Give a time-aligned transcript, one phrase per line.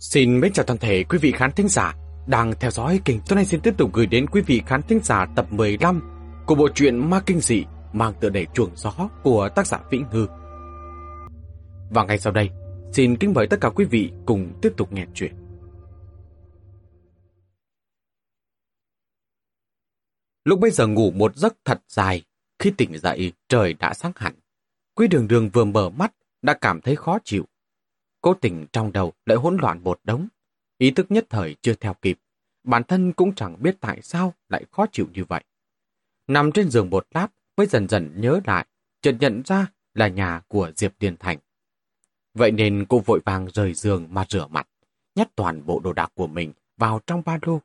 [0.00, 1.94] Xin mến chào toàn thể quý vị khán thính giả
[2.26, 3.16] đang theo dõi kênh.
[3.28, 6.00] Tối nay xin tiếp tục gửi đến quý vị khán thính giả tập 15
[6.46, 8.92] của bộ truyện Ma Kinh Dị mang tựa đề chuồng gió
[9.22, 10.26] của tác giả Vĩnh Hư.
[11.90, 12.50] Và ngay sau đây,
[12.92, 15.34] xin kính mời tất cả quý vị cùng tiếp tục nghe chuyện.
[20.44, 22.22] Lúc bây giờ ngủ một giấc thật dài,
[22.58, 24.34] khi tỉnh dậy trời đã sáng hẳn.
[24.94, 27.44] Quý đường đường vừa mở mắt đã cảm thấy khó chịu.
[28.20, 30.28] Cố tình trong đầu lại hỗn loạn một đống.
[30.78, 32.18] Ý thức nhất thời chưa theo kịp.
[32.64, 35.44] Bản thân cũng chẳng biết tại sao lại khó chịu như vậy.
[36.26, 38.66] Nằm trên giường một lát mới dần dần nhớ lại,
[39.02, 41.38] chợt nhận ra là nhà của Diệp Điền Thành.
[42.34, 44.68] Vậy nên cô vội vàng rời giường mà rửa mặt,
[45.14, 47.60] nhét toàn bộ đồ đạc của mình vào trong ba lô.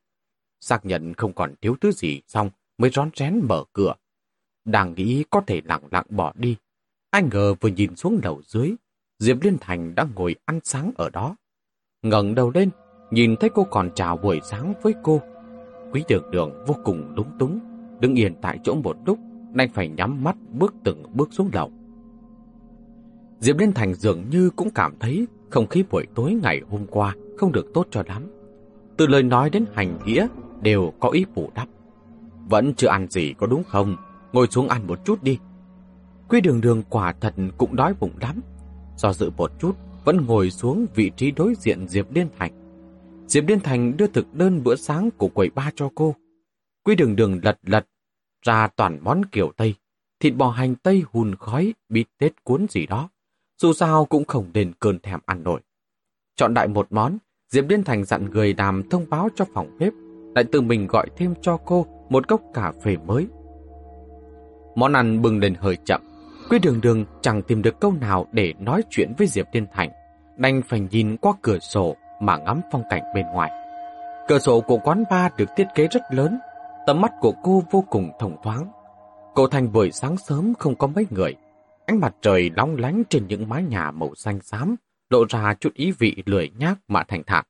[0.59, 3.93] Xác nhận không còn thiếu thứ gì xong mới rón rén mở cửa.
[4.65, 6.55] Đang nghĩ có thể lặng lặng bỏ đi.
[7.09, 8.73] Anh ngờ vừa nhìn xuống lầu dưới,
[9.23, 11.35] Diệp Liên Thành đang ngồi ăn sáng ở đó.
[12.02, 12.70] ngẩng đầu lên,
[13.12, 15.21] nhìn thấy cô còn chào buổi sáng với cô.
[15.91, 17.60] Quý đường đường vô cùng lúng túng,
[17.99, 19.20] đứng yên tại chỗ một lúc,
[19.54, 21.71] đành phải nhắm mắt bước từng bước xuống lầu.
[23.40, 27.16] Diệp Liên Thành dường như cũng cảm thấy không khí buổi tối ngày hôm qua
[27.38, 28.24] không được tốt cho lắm.
[28.98, 30.27] Từ lời nói đến hành nghĩa
[30.62, 31.68] đều có ý bù đắp.
[32.49, 33.96] Vẫn chưa ăn gì có đúng không?
[34.34, 35.40] Ngồi xuống ăn một chút đi.
[36.29, 38.41] Quý đường đường quả thật cũng đói bụng lắm.
[38.98, 42.52] Do dự một chút, vẫn ngồi xuống vị trí đối diện Diệp Liên Thành.
[43.27, 46.16] Diệp Liên Thành đưa thực đơn bữa sáng của quầy ba cho cô.
[46.84, 47.85] Quy đường đường lật lật,
[48.41, 49.76] ra toàn món kiểu Tây,
[50.20, 53.10] thịt bò hành Tây hùn khói, bít tết cuốn gì đó.
[53.62, 55.62] Dù sao cũng không đền cơn thèm ăn nổi.
[56.35, 57.18] Chọn đại một món,
[57.50, 59.94] Diệp Liên Thành dặn người làm thông báo cho phòng bếp,
[60.35, 63.28] lại tự mình gọi thêm cho cô một cốc cà phê mới.
[64.75, 66.02] Món ăn bừng lên hơi chậm,
[66.50, 69.91] Quý đường đường chẳng tìm được câu nào để nói chuyện với Diệp Thiên Thành,
[70.38, 73.52] đành phải nhìn qua cửa sổ mà ngắm phong cảnh bên ngoài.
[74.28, 76.40] Cửa sổ của quán bar được thiết kế rất lớn,
[76.88, 78.72] tầm mắt của cô vô cùng thông thoáng.
[79.35, 81.35] Cô Thành buổi sáng sớm không có mấy người,
[81.85, 84.75] ánh mặt trời long lánh trên những mái nhà màu xanh xám,
[85.09, 87.46] lộ ra chút ý vị lười nhác mà thành thản.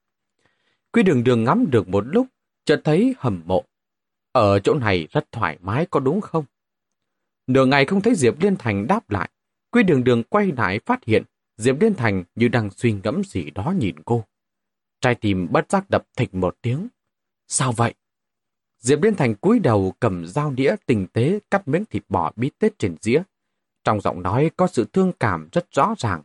[0.93, 2.27] Quý đường đường ngắm được một lúc,
[2.65, 3.63] chợt thấy hầm mộ.
[4.31, 6.45] Ở chỗ này rất thoải mái có đúng không?
[7.47, 9.29] Nửa ngày không thấy Diệp Liên Thành đáp lại.
[9.71, 11.23] Quy đường đường quay lại phát hiện
[11.57, 14.25] Diệp Liên Thành như đang suy ngẫm gì đó nhìn cô.
[15.01, 16.87] Trai tìm bất giác đập thịch một tiếng.
[17.47, 17.93] Sao vậy?
[18.79, 22.59] Diệp Liên Thành cúi đầu cầm dao đĩa tinh tế cắt miếng thịt bò bít
[22.59, 23.23] tết trên dĩa.
[23.83, 26.21] Trong giọng nói có sự thương cảm rất rõ ràng.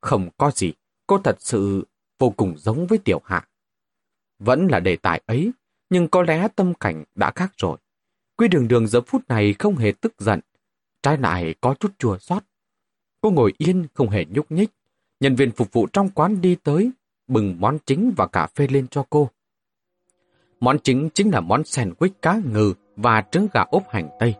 [0.00, 0.72] Không có gì,
[1.06, 1.84] cô thật sự
[2.18, 3.48] vô cùng giống với tiểu hạ.
[4.38, 5.52] Vẫn là đề tài ấy,
[5.90, 7.78] nhưng có lẽ tâm cảnh đã khác rồi.
[8.42, 10.40] Quy đường đường giờ phút này không hề tức giận,
[11.02, 12.42] trái lại có chút chua xót.
[13.20, 14.70] Cô ngồi yên không hề nhúc nhích,
[15.20, 16.90] nhân viên phục vụ trong quán đi tới,
[17.28, 19.28] bừng món chính và cà phê lên cho cô.
[20.60, 24.34] Món chính chính là món sandwich cá ngừ và trứng gà ốp hành tây.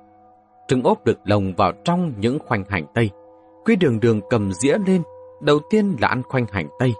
[0.68, 3.10] Trứng ốp được lồng vào trong những khoanh hành tây.
[3.64, 5.02] Quy đường đường cầm dĩa lên,
[5.42, 6.92] đầu tiên là ăn khoanh hành tây.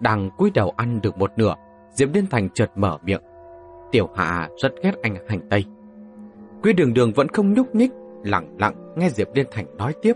[0.00, 1.54] Đang cúi đầu ăn được một nửa,
[1.90, 3.22] Diệp Liên Thành chợt mở miệng.
[3.92, 5.64] Tiểu Hạ rất ghét anh hành tây.
[6.66, 7.90] Quý đường đường vẫn không nhúc nhích,
[8.24, 10.12] lặng lặng nghe Diệp Liên Thành nói tiếp.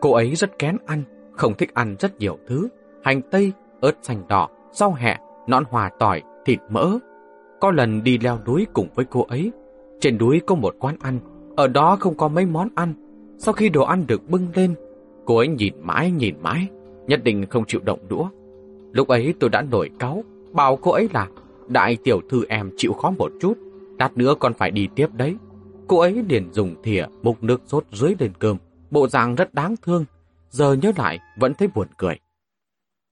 [0.00, 1.02] Cô ấy rất kén ăn,
[1.32, 2.68] không thích ăn rất nhiều thứ,
[3.02, 6.98] hành tây, ớt xanh đỏ, rau hẹ, nón hòa tỏi, thịt mỡ.
[7.60, 9.52] Có lần đi leo núi cùng với cô ấy,
[10.00, 11.18] trên núi có một quán ăn,
[11.56, 12.94] ở đó không có mấy món ăn.
[13.38, 14.74] Sau khi đồ ăn được bưng lên,
[15.24, 16.68] cô ấy nhìn mãi nhìn mãi,
[17.06, 18.28] nhất định không chịu động đũa.
[18.92, 21.28] Lúc ấy tôi đã nổi cáu, bảo cô ấy là
[21.68, 23.58] đại tiểu thư em chịu khó một chút,
[24.02, 25.36] Lát nữa còn phải đi tiếp đấy.
[25.88, 28.56] Cô ấy liền dùng thìa múc nước sốt dưới lên cơm.
[28.90, 30.04] Bộ dạng rất đáng thương.
[30.50, 32.18] Giờ nhớ lại, vẫn thấy buồn cười.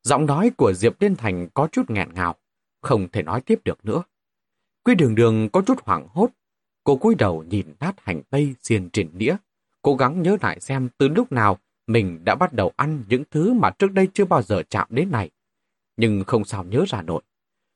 [0.03, 2.35] Giọng nói của Diệp Liên Thành có chút nghẹn ngào.
[2.83, 4.03] Không thể nói tiếp được nữa.
[4.85, 6.31] Quy đường đường có chút hoảng hốt.
[6.85, 9.37] Cô cúi đầu nhìn nát hành tây xiên trên đĩa.
[9.83, 13.53] Cố gắng nhớ lại xem từ lúc nào mình đã bắt đầu ăn những thứ
[13.53, 15.31] mà trước đây chưa bao giờ chạm đến này.
[15.97, 17.23] Nhưng không sao nhớ ra nổi.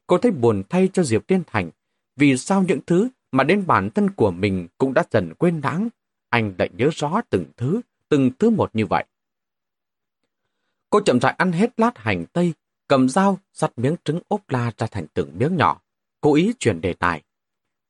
[0.07, 1.71] Cô thấy buồn thay cho Diệp Tiên Thành
[2.17, 5.89] vì sao những thứ mà đến bản thân của mình cũng đã dần quên lãng,
[6.29, 9.05] anh lại nhớ rõ từng thứ, từng thứ một như vậy.
[10.91, 12.53] Cô chậm rãi ăn hết lát hành tây,
[12.89, 15.81] cầm dao, sắt miếng trứng ốp la ra thành từng miếng nhỏ,
[16.21, 17.23] cố ý chuyển đề tài.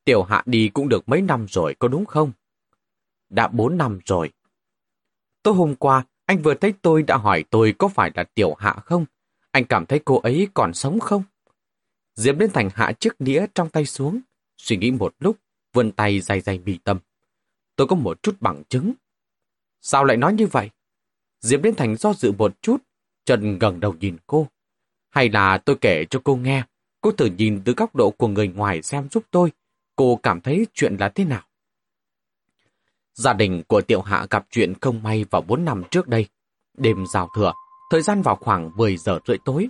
[0.04, 2.32] Tiểu hạ đi cũng được mấy năm rồi, có đúng không?
[3.28, 4.32] Đã bốn năm rồi.
[5.42, 8.72] Tối hôm qua, anh vừa thấy tôi đã hỏi tôi có phải là tiểu hạ
[8.84, 9.04] không?
[9.50, 11.22] Anh cảm thấy cô ấy còn sống không?
[12.14, 14.20] Diệp Liên Thành hạ chiếc đĩa trong tay xuống,
[14.56, 15.36] suy nghĩ một lúc,
[15.72, 16.98] vươn tay dày dày bị tâm.
[17.76, 18.92] Tôi có một chút bằng chứng.
[19.80, 20.70] Sao lại nói như vậy?
[21.40, 22.76] Diệp Liên Thành do dự một chút,
[23.24, 24.48] Trần gần đầu nhìn cô.
[25.10, 26.64] Hay là tôi kể cho cô nghe,
[27.00, 29.52] cô thử nhìn từ góc độ của người ngoài xem giúp tôi,
[29.96, 31.42] cô cảm thấy chuyện là thế nào?
[33.14, 36.26] Gia đình của Tiểu Hạ gặp chuyện không may vào 4 năm trước đây.
[36.74, 37.52] Đêm giao thừa,
[37.90, 39.68] thời gian vào khoảng 10 giờ rưỡi tối.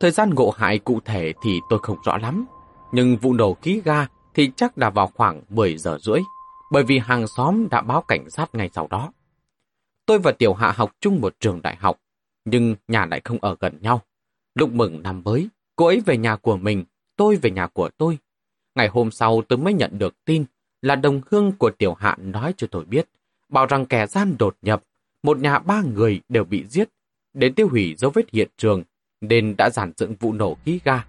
[0.00, 2.46] Thời gian ngộ hại cụ thể thì tôi không rõ lắm,
[2.92, 6.20] nhưng vụ nổ khí ga thì chắc đã vào khoảng 10 giờ rưỡi,
[6.72, 9.12] bởi vì hàng xóm đã báo cảnh sát ngay sau đó.
[10.06, 12.00] Tôi và Tiểu Hạ học chung một trường đại học,
[12.44, 14.02] nhưng nhà lại không ở gần nhau.
[14.54, 16.84] Lúc mừng năm mới, cô ấy về nhà của mình,
[17.16, 18.18] tôi về nhà của tôi.
[18.74, 20.44] Ngày hôm sau tôi mới nhận được tin
[20.82, 23.08] là đồng hương của Tiểu Hạ nói cho tôi biết,
[23.48, 24.82] bảo rằng kẻ gian đột nhập,
[25.22, 26.88] một nhà ba người đều bị giết,
[27.34, 28.82] đến tiêu hủy dấu vết hiện trường,
[29.20, 31.04] nên đã giản dựng vụ nổ khí ga.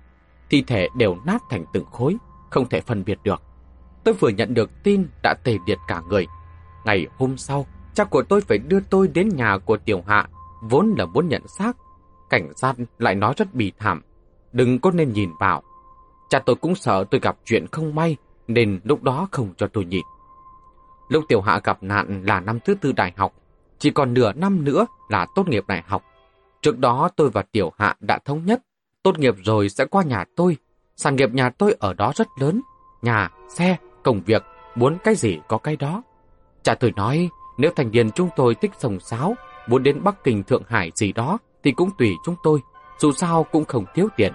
[0.49, 2.17] Thi thể đều nát thành từng khối,
[2.49, 3.41] không thể phân biệt được.
[4.03, 6.27] Tôi vừa nhận được tin đã tề liệt cả người.
[6.85, 10.27] Ngày hôm sau, cha của tôi phải đưa tôi đến nhà của Tiểu Hạ,
[10.61, 11.77] vốn là muốn nhận xác.
[12.29, 14.01] Cảnh sát lại nói rất bì thảm,
[14.51, 15.63] đừng có nên nhìn vào.
[16.29, 18.17] Cha tôi cũng sợ tôi gặp chuyện không may,
[18.47, 20.03] nên lúc đó không cho tôi nhìn.
[21.09, 23.33] Lúc Tiểu Hạ gặp nạn là năm thứ tư đại học,
[23.79, 26.03] chỉ còn nửa năm nữa là tốt nghiệp đại học.
[26.61, 28.61] Trước đó tôi và Tiểu Hạ đã thống nhất,
[29.03, 30.57] tốt nghiệp rồi sẽ qua nhà tôi.
[30.95, 32.61] Sản nghiệp nhà tôi ở đó rất lớn,
[33.01, 34.43] nhà, xe, công việc,
[34.75, 36.03] muốn cái gì có cái đó.
[36.63, 39.35] Chả tôi nói, nếu thành viên chúng tôi thích sồng sáo,
[39.67, 42.59] muốn đến Bắc Kinh Thượng Hải gì đó, thì cũng tùy chúng tôi,
[42.99, 44.33] dù sao cũng không thiếu tiền.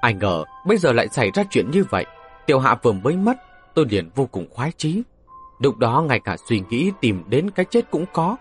[0.00, 2.06] Ai ngờ, bây giờ lại xảy ra chuyện như vậy.
[2.46, 3.36] Tiểu hạ vừa mới mất,
[3.74, 5.02] tôi liền vô cùng khoái chí.
[5.58, 8.36] Lúc đó ngay cả suy nghĩ tìm đến cái chết cũng có.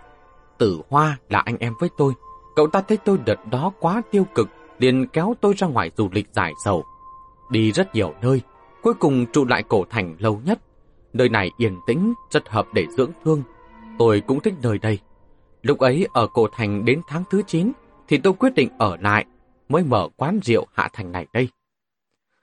[0.57, 2.13] Tử Hoa là anh em với tôi.
[2.55, 4.49] Cậu ta thấy tôi đợt đó quá tiêu cực,
[4.79, 6.83] liền kéo tôi ra ngoài du lịch giải sầu.
[7.49, 8.41] Đi rất nhiều nơi,
[8.81, 10.59] cuối cùng trụ lại cổ thành lâu nhất.
[11.13, 13.43] Nơi này yên tĩnh, rất hợp để dưỡng thương.
[13.99, 14.99] Tôi cũng thích nơi đây.
[15.61, 17.71] Lúc ấy ở cổ thành đến tháng thứ 9,
[18.07, 19.25] thì tôi quyết định ở lại,
[19.69, 21.49] mới mở quán rượu hạ thành này đây.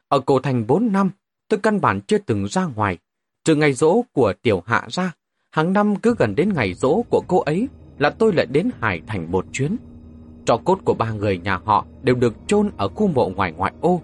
[0.08, 1.10] Ở cổ thành 4 năm,
[1.48, 2.98] tôi căn bản chưa từng ra ngoài.
[3.44, 5.12] Trừ ngày rỗ của tiểu hạ ra,
[5.50, 7.68] hàng năm cứ gần đến ngày rỗ của cô ấy
[8.02, 9.76] là tôi lại đến Hải Thành một chuyến.
[10.46, 13.72] Trò cốt của ba người nhà họ đều được chôn ở khu mộ ngoài ngoại
[13.80, 14.00] ô.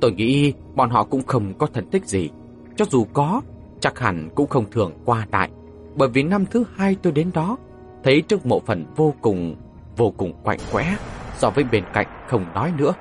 [0.00, 2.28] Tôi nghĩ bọn họ cũng không có thần tích gì.
[2.76, 3.40] Cho dù có,
[3.80, 5.50] chắc hẳn cũng không thường qua lại.
[5.94, 7.56] Bởi vì năm thứ hai tôi đến đó,
[8.04, 9.56] thấy trước mộ phần vô cùng,
[9.96, 10.96] vô cùng quạnh quẽ,
[11.36, 12.92] so với bên cạnh không nói nữa.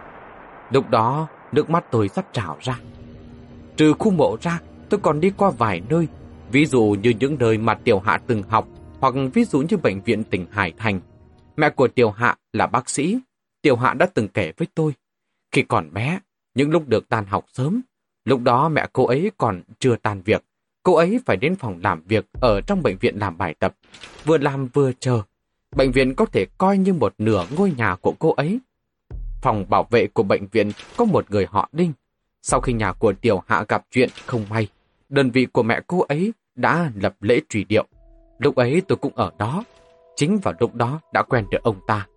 [0.71, 2.79] Lúc đó, nước mắt tôi sắp trào ra.
[3.77, 6.07] Trừ khu mộ ra, tôi còn đi qua vài nơi,
[6.51, 8.67] ví dụ như những nơi mà Tiểu Hạ từng học,
[9.01, 10.99] hoặc ví dụ như bệnh viện tỉnh Hải Thành.
[11.57, 13.19] Mẹ của Tiểu Hạ là bác sĩ,
[13.61, 14.93] Tiểu Hạ đã từng kể với tôi.
[15.51, 16.19] Khi còn bé,
[16.55, 17.81] những lúc được tan học sớm,
[18.25, 20.43] lúc đó mẹ cô ấy còn chưa tan việc,
[20.83, 23.75] cô ấy phải đến phòng làm việc ở trong bệnh viện làm bài tập,
[24.25, 25.21] vừa làm vừa chờ.
[25.75, 28.59] Bệnh viện có thể coi như một nửa ngôi nhà của cô ấy.
[29.41, 31.93] Phòng bảo vệ của bệnh viện có một người họ Đinh,
[32.41, 34.67] sau khi nhà của Tiểu Hạ gặp chuyện không may,
[35.09, 37.87] đơn vị của mẹ cô ấy đã lập lễ truy điệu.
[38.41, 39.63] Lúc ấy tôi cũng ở đó.
[40.15, 42.07] Chính vào lúc đó đã quen được ông ta.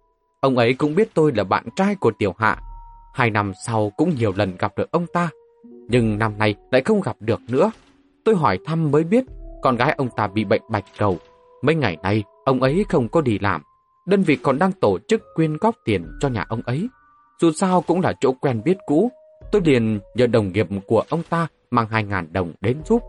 [0.41, 2.59] Ông ấy cũng biết tôi là bạn trai của Tiểu Hạ.
[3.15, 5.29] Hai năm sau cũng nhiều lần gặp được ông ta.
[5.89, 7.71] Nhưng năm nay lại không gặp được nữa.
[8.25, 9.25] Tôi hỏi thăm mới biết
[9.63, 11.19] con gái ông ta bị bệnh bạch cầu.
[11.63, 13.63] Mấy ngày nay ông ấy không có đi làm.
[14.07, 16.89] Đơn vị còn đang tổ chức quyên góp tiền cho nhà ông ấy.
[17.41, 19.11] Dù sao cũng là chỗ quen biết cũ
[19.53, 23.03] Tôi liền nhờ đồng nghiệp của ông ta mang 2.000 đồng đến giúp.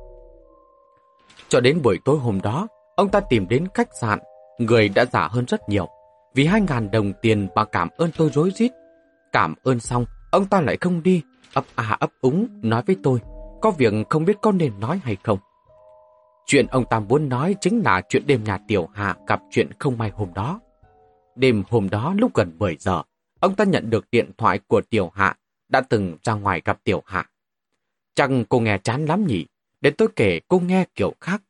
[1.50, 4.20] Cho đến buổi tối hôm đó, ông ta tìm đến khách sạn,
[4.58, 5.88] người đã giả hơn rất nhiều.
[6.34, 8.72] Vì 2.000 đồng tiền bà cảm ơn tôi rối rít.
[9.32, 11.22] Cảm ơn xong, ông ta lại không đi,
[11.54, 13.20] ấp à ấp úng nói với tôi,
[13.62, 15.40] có việc không biết có nên nói hay không.
[16.46, 19.98] Chuyện ông ta muốn nói chính là chuyện đêm nhà Tiểu Hạ gặp chuyện không
[19.98, 20.60] may hôm đó.
[21.36, 23.02] Đêm hôm đó lúc gần 10 giờ,
[23.40, 25.36] ông ta nhận được điện thoại của Tiểu Hạ
[25.70, 27.30] đã từng ra ngoài gặp Tiểu Hạ.
[28.16, 29.46] Chẳng cô nghe chán lắm nhỉ,
[29.82, 31.42] để tôi kể cô nghe kiểu khác.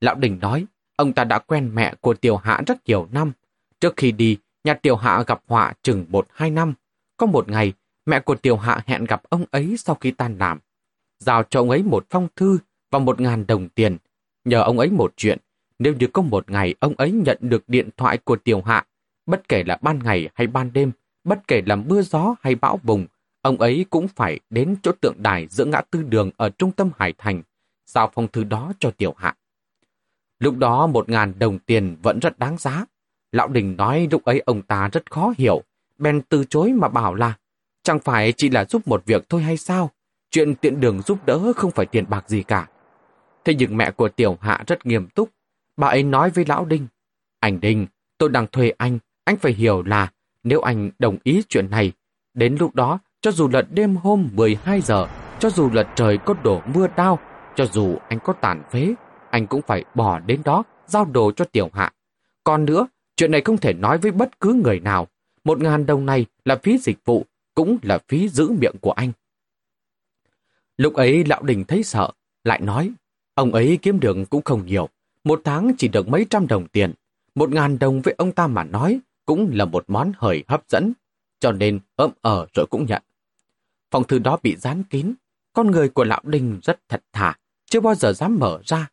[0.00, 0.66] Lão Đình nói,
[1.00, 3.32] ông ta đã quen mẹ của Tiểu Hạ rất nhiều năm.
[3.80, 6.74] Trước khi đi, nhà Tiểu Hạ gặp họa chừng một hai năm.
[7.16, 7.72] Có một ngày,
[8.06, 10.58] mẹ của Tiểu Hạ hẹn gặp ông ấy sau khi tan làm.
[11.18, 12.58] Giao cho ông ấy một phong thư
[12.90, 13.96] và một ngàn đồng tiền.
[14.44, 15.38] Nhờ ông ấy một chuyện,
[15.78, 18.86] nếu như có một ngày ông ấy nhận được điện thoại của Tiểu Hạ,
[19.26, 20.92] bất kể là ban ngày hay ban đêm,
[21.24, 23.06] bất kể là mưa gió hay bão bùng,
[23.42, 26.90] ông ấy cũng phải đến chỗ tượng đài giữa ngã tư đường ở trung tâm
[26.98, 27.42] Hải Thành,
[27.86, 29.34] giao phong thư đó cho tiểu hạ.
[30.40, 32.84] Lúc đó một ngàn đồng tiền vẫn rất đáng giá.
[33.32, 35.62] Lão Đình nói lúc ấy ông ta rất khó hiểu,
[35.98, 37.34] bèn từ chối mà bảo là
[37.82, 39.90] chẳng phải chỉ là giúp một việc thôi hay sao?
[40.30, 42.68] Chuyện tiện đường giúp đỡ không phải tiền bạc gì cả.
[43.44, 45.30] Thế nhưng mẹ của tiểu hạ rất nghiêm túc.
[45.76, 46.86] Bà ấy nói với lão Đinh,
[47.40, 47.86] anh Đinh,
[48.18, 50.10] tôi đang thuê anh, anh phải hiểu là
[50.44, 51.92] nếu anh đồng ý chuyện này,
[52.34, 55.06] đến lúc đó, cho dù là đêm hôm 12 giờ,
[55.38, 57.18] cho dù là trời có đổ mưa đao,
[57.56, 58.94] cho dù anh có tàn phế,
[59.30, 61.92] anh cũng phải bỏ đến đó, giao đồ cho tiểu hạ.
[62.44, 65.08] Còn nữa, chuyện này không thể nói với bất cứ người nào.
[65.44, 69.12] Một ngàn đồng này là phí dịch vụ, cũng là phí giữ miệng của anh.
[70.76, 72.10] Lúc ấy Lão Đình thấy sợ,
[72.44, 72.92] lại nói,
[73.34, 74.88] ông ấy kiếm được cũng không nhiều,
[75.24, 76.92] một tháng chỉ được mấy trăm đồng tiền.
[77.34, 80.92] Một ngàn đồng với ông ta mà nói cũng là một món hời hấp dẫn,
[81.40, 83.02] cho nên ấm ở ờ rồi cũng nhận.
[83.90, 85.14] Phòng thư đó bị dán kín,
[85.52, 88.88] con người của Lão Đình rất thật thà, chưa bao giờ dám mở ra.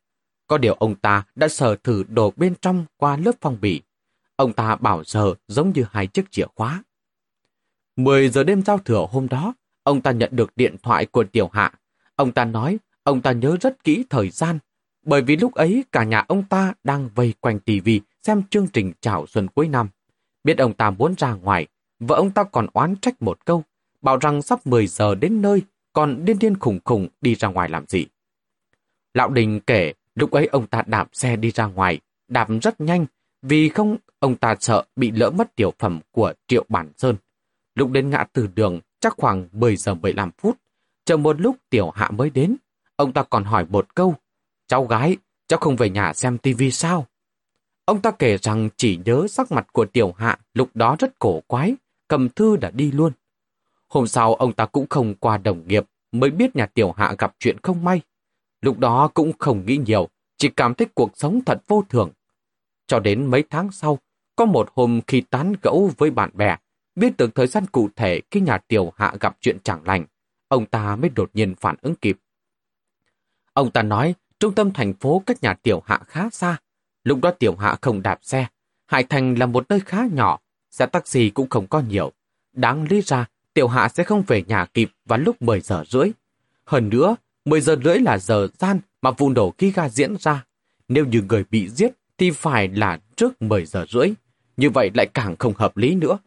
[0.47, 3.81] Có điều ông ta đã sờ thử đồ bên trong qua lớp phong bì.
[4.35, 6.83] Ông ta bảo giờ giống như hai chiếc chìa khóa.
[7.95, 11.49] 10 giờ đêm giao thừa hôm đó, ông ta nhận được điện thoại của Tiểu
[11.53, 11.71] Hạ.
[12.15, 14.59] Ông ta nói ông ta nhớ rất kỹ thời gian,
[15.05, 18.91] bởi vì lúc ấy cả nhà ông ta đang vây quanh tivi xem chương trình
[19.01, 19.89] chào xuân cuối năm.
[20.43, 21.67] Biết ông ta muốn ra ngoài,
[21.99, 23.63] vợ ông ta còn oán trách một câu,
[24.01, 25.61] bảo rằng sắp 10 giờ đến nơi,
[25.93, 28.05] còn điên điên khủng khủng đi ra ngoài làm gì.
[29.13, 33.05] Lão Đình kể, lúc ấy ông ta đạp xe đi ra ngoài, đạp rất nhanh,
[33.41, 37.15] vì không ông ta sợ bị lỡ mất tiểu phẩm của Triệu Bản Sơn.
[37.75, 40.57] Lúc đến ngã từ đường, chắc khoảng 10 giờ 15 phút,
[41.05, 42.55] chờ một lúc tiểu hạ mới đến.
[42.95, 44.15] Ông ta còn hỏi một câu,
[44.67, 47.05] cháu gái, cháu không về nhà xem tivi sao?
[47.85, 51.41] Ông ta kể rằng chỉ nhớ sắc mặt của tiểu hạ lúc đó rất cổ
[51.47, 51.75] quái,
[52.07, 53.11] cầm thư đã đi luôn.
[53.87, 57.35] Hôm sau ông ta cũng không qua đồng nghiệp, mới biết nhà tiểu hạ gặp
[57.39, 58.01] chuyện không may.
[58.61, 62.11] Lúc đó cũng không nghĩ nhiều, chỉ cảm thấy cuộc sống thật vô thường.
[62.87, 63.99] Cho đến mấy tháng sau,
[64.35, 66.57] có một hôm khi tán gẫu với bạn bè,
[66.95, 70.05] biết được thời gian cụ thể khi nhà tiểu hạ gặp chuyện chẳng lành,
[70.47, 72.17] ông ta mới đột nhiên phản ứng kịp.
[73.53, 76.57] Ông ta nói trung tâm thành phố cách nhà tiểu hạ khá xa.
[77.03, 78.47] Lúc đó tiểu hạ không đạp xe.
[78.85, 80.39] Hải Thành là một nơi khá nhỏ,
[80.71, 82.11] xe taxi cũng không có nhiều.
[82.53, 86.11] Đáng lý ra, tiểu hạ sẽ không về nhà kịp vào lúc 10 giờ rưỡi.
[86.65, 87.15] Hơn nữa,
[87.47, 90.45] 10 giờ rưỡi là giờ gian mà vụ nổ khí ga diễn ra.
[90.87, 94.09] Nếu như người bị giết thì phải là trước 10 giờ rưỡi.
[94.57, 96.19] Như vậy lại càng không hợp lý nữa.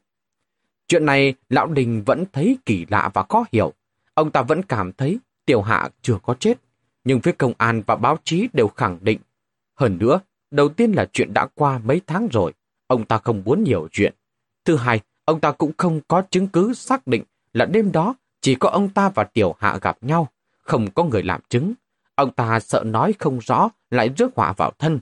[0.89, 3.73] Chuyện này Lão Đình vẫn thấy kỳ lạ và khó hiểu.
[4.15, 6.59] Ông ta vẫn cảm thấy tiểu hạ chưa có chết.
[7.05, 9.19] Nhưng phía công an và báo chí đều khẳng định.
[9.75, 12.53] Hơn nữa, đầu tiên là chuyện đã qua mấy tháng rồi.
[12.87, 14.15] Ông ta không muốn nhiều chuyện.
[14.65, 17.23] Thứ hai, ông ta cũng không có chứng cứ xác định
[17.53, 20.29] là đêm đó chỉ có ông ta và tiểu hạ gặp nhau.
[20.71, 21.73] Không có người làm chứng.
[22.15, 25.01] Ông ta sợ nói không rõ lại rước họa vào thân.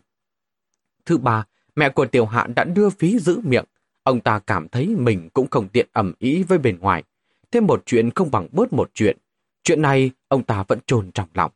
[1.06, 1.46] Thứ ba,
[1.76, 3.64] mẹ của tiểu hạ đã đưa phí giữ miệng.
[4.02, 7.02] Ông ta cảm thấy mình cũng không tiện ẩm ý với bên ngoài.
[7.50, 9.18] Thêm một chuyện không bằng bớt một chuyện.
[9.62, 11.52] Chuyện này ông ta vẫn trồn trong lòng.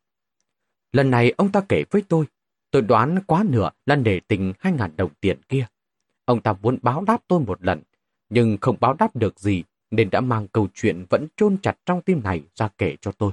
[0.92, 2.24] Lần này ông ta kể với tôi,
[2.70, 5.66] tôi đoán quá nửa là để tình 2.000 đồng tiền kia.
[6.24, 7.82] Ông ta muốn báo đáp tôi một lần,
[8.30, 12.02] nhưng không báo đáp được gì nên đã mang câu chuyện vẫn chôn chặt trong
[12.02, 13.32] tim này ra kể cho tôi.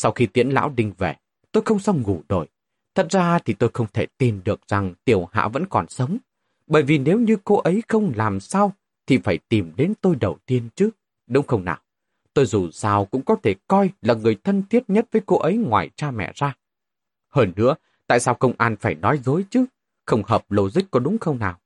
[0.00, 1.16] Sau khi tiễn lão đinh về,
[1.52, 2.46] tôi không xong ngủ đổi.
[2.94, 6.18] Thật ra thì tôi không thể tin được rằng Tiểu Hạ vẫn còn sống.
[6.66, 8.72] Bởi vì nếu như cô ấy không làm sao,
[9.06, 10.90] thì phải tìm đến tôi đầu tiên chứ,
[11.26, 11.78] đúng không nào?
[12.34, 15.56] Tôi dù sao cũng có thể coi là người thân thiết nhất với cô ấy
[15.56, 16.56] ngoài cha mẹ ra.
[17.28, 17.74] Hơn nữa,
[18.06, 19.64] tại sao công an phải nói dối chứ?
[20.06, 21.58] Không hợp logic có đúng không nào?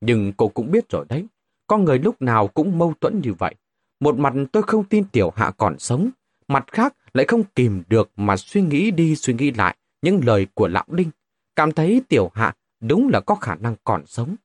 [0.00, 1.26] Nhưng cô cũng biết rồi đấy,
[1.66, 3.54] con người lúc nào cũng mâu thuẫn như vậy.
[4.00, 6.10] Một mặt tôi không tin Tiểu Hạ còn sống,
[6.48, 10.46] mặt khác lại không kìm được mà suy nghĩ đi suy nghĩ lại những lời
[10.54, 11.10] của Lão Đinh,
[11.56, 14.36] cảm thấy Tiểu Hạ đúng là có khả năng còn sống.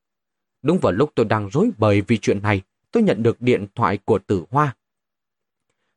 [0.62, 4.00] Đúng vào lúc tôi đang rối bời vì chuyện này, tôi nhận được điện thoại
[4.06, 4.75] của Tử Hoa.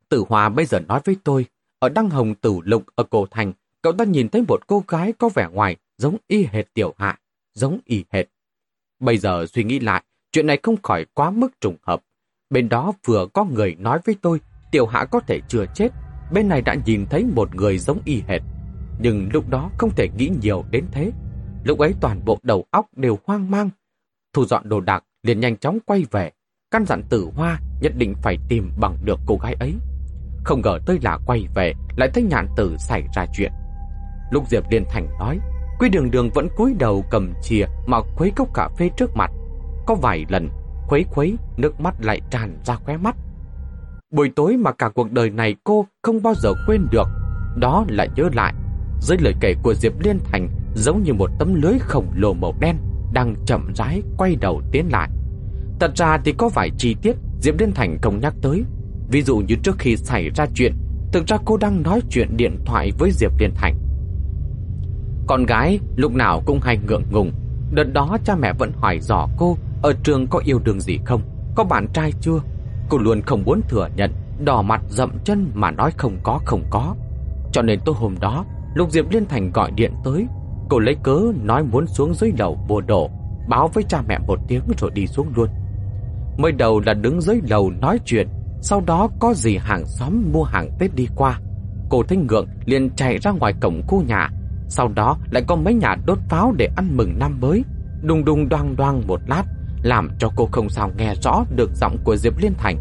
[0.09, 1.45] Tử Hoa bây giờ nói với tôi,
[1.79, 5.13] ở Đăng Hồng Tử Lục ở Cổ Thành, cậu ta nhìn thấy một cô gái
[5.13, 7.19] có vẻ ngoài giống y hệt Tiểu Hạ,
[7.53, 8.25] giống y hệt.
[8.99, 12.03] Bây giờ suy nghĩ lại, chuyện này không khỏi quá mức trùng hợp.
[12.49, 14.39] Bên đó vừa có người nói với tôi,
[14.73, 15.89] Tiểu Hạ có thể chưa chết,
[16.31, 18.41] bên này đã nhìn thấy một người giống y hệt.
[18.99, 21.11] Nhưng lúc đó không thể nghĩ nhiều đến thế.
[21.63, 23.69] Lúc ấy toàn bộ đầu óc đều hoang mang.
[24.33, 26.31] Thu dọn đồ đạc liền nhanh chóng quay về.
[26.71, 29.73] Căn dặn tử hoa nhất định phải tìm bằng được cô gái ấy.
[30.43, 33.51] Không ngờ tới là quay về lại thấy nhạn tử xảy ra chuyện.
[34.31, 35.39] Lúc Diệp Liên Thành nói,
[35.79, 39.31] Quy đường đường vẫn cúi đầu cầm chìa mà khuấy cốc cà phê trước mặt.
[39.85, 40.49] Có vài lần,
[40.87, 43.15] khuấy khuấy, nước mắt lại tràn ra khóe mắt.
[44.13, 47.07] Buổi tối mà cả cuộc đời này cô không bao giờ quên được,
[47.55, 48.53] đó là nhớ lại
[49.01, 52.53] dưới lời kể của Diệp Liên Thành giống như một tấm lưới khổng lồ màu
[52.59, 52.75] đen
[53.13, 55.09] đang chậm rãi quay đầu tiến lại.
[55.79, 58.63] Thật ra thì có vài chi tiết Diệp Liên Thành không nhắc tới.
[59.09, 60.73] Ví dụ như trước khi xảy ra chuyện,
[61.13, 63.77] thực ra cô đang nói chuyện điện thoại với Diệp Liên Thành.
[65.27, 67.31] Con gái lúc nào cũng hay ngượng ngùng.
[67.71, 71.21] Đợt đó cha mẹ vẫn hỏi dò cô ở trường có yêu đương gì không.
[71.55, 72.39] có bạn trai chưa?
[72.93, 74.11] Cô luôn không muốn thừa nhận,
[74.45, 76.95] đỏ mặt dậm chân mà nói không có không có.
[77.51, 78.45] Cho nên tối hôm đó,
[78.75, 80.27] lục Diệp Liên Thành gọi điện tới,
[80.69, 83.09] cô lấy cớ nói muốn xuống dưới lầu bùa đổ,
[83.49, 85.49] báo với cha mẹ một tiếng rồi đi xuống luôn.
[86.37, 88.27] Mới đầu là đứng dưới lầu nói chuyện,
[88.61, 91.39] sau đó có gì hàng xóm mua hàng Tết đi qua.
[91.89, 94.29] Cô thấy ngượng liền chạy ra ngoài cổng khu nhà,
[94.67, 97.63] sau đó lại có mấy nhà đốt pháo để ăn mừng năm mới.
[98.01, 99.43] Đùng đùng đoang đoang một lát,
[99.83, 102.77] làm cho cô không sao nghe rõ được giọng của Diệp Liên Thành.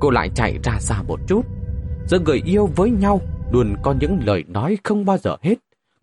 [0.00, 1.42] Cô lại chạy ra xa một chút.
[2.06, 3.20] Giữa người yêu với nhau
[3.52, 5.54] luôn có những lời nói không bao giờ hết.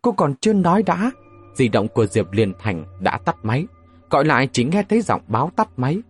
[0.01, 1.11] Cô còn chưa nói đã,
[1.55, 3.67] di động của Diệp Liên Thành đã tắt máy.
[4.09, 6.01] Gọi lại chỉ nghe thấy giọng báo tắt máy.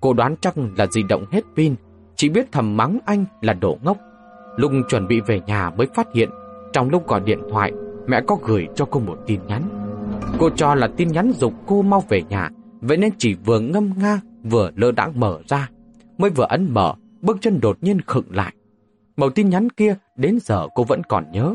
[0.00, 1.74] Cô đoán chắc là di động hết pin,
[2.16, 3.98] chỉ biết thầm mắng anh là đổ ngốc.
[4.56, 6.30] Lúc chuẩn bị về nhà mới phát hiện,
[6.72, 7.72] trong lúc gọi điện thoại,
[8.06, 9.62] mẹ có gửi cho cô một tin nhắn.
[10.38, 12.48] Cô cho là tin nhắn dục cô mau về nhà,
[12.80, 15.68] vậy nên chỉ vừa ngâm nga, vừa lơ đãng mở ra.
[16.18, 18.54] Mới vừa ấn mở, bước chân đột nhiên khựng lại.
[19.16, 21.54] Màu tin nhắn kia đến giờ cô vẫn còn nhớ.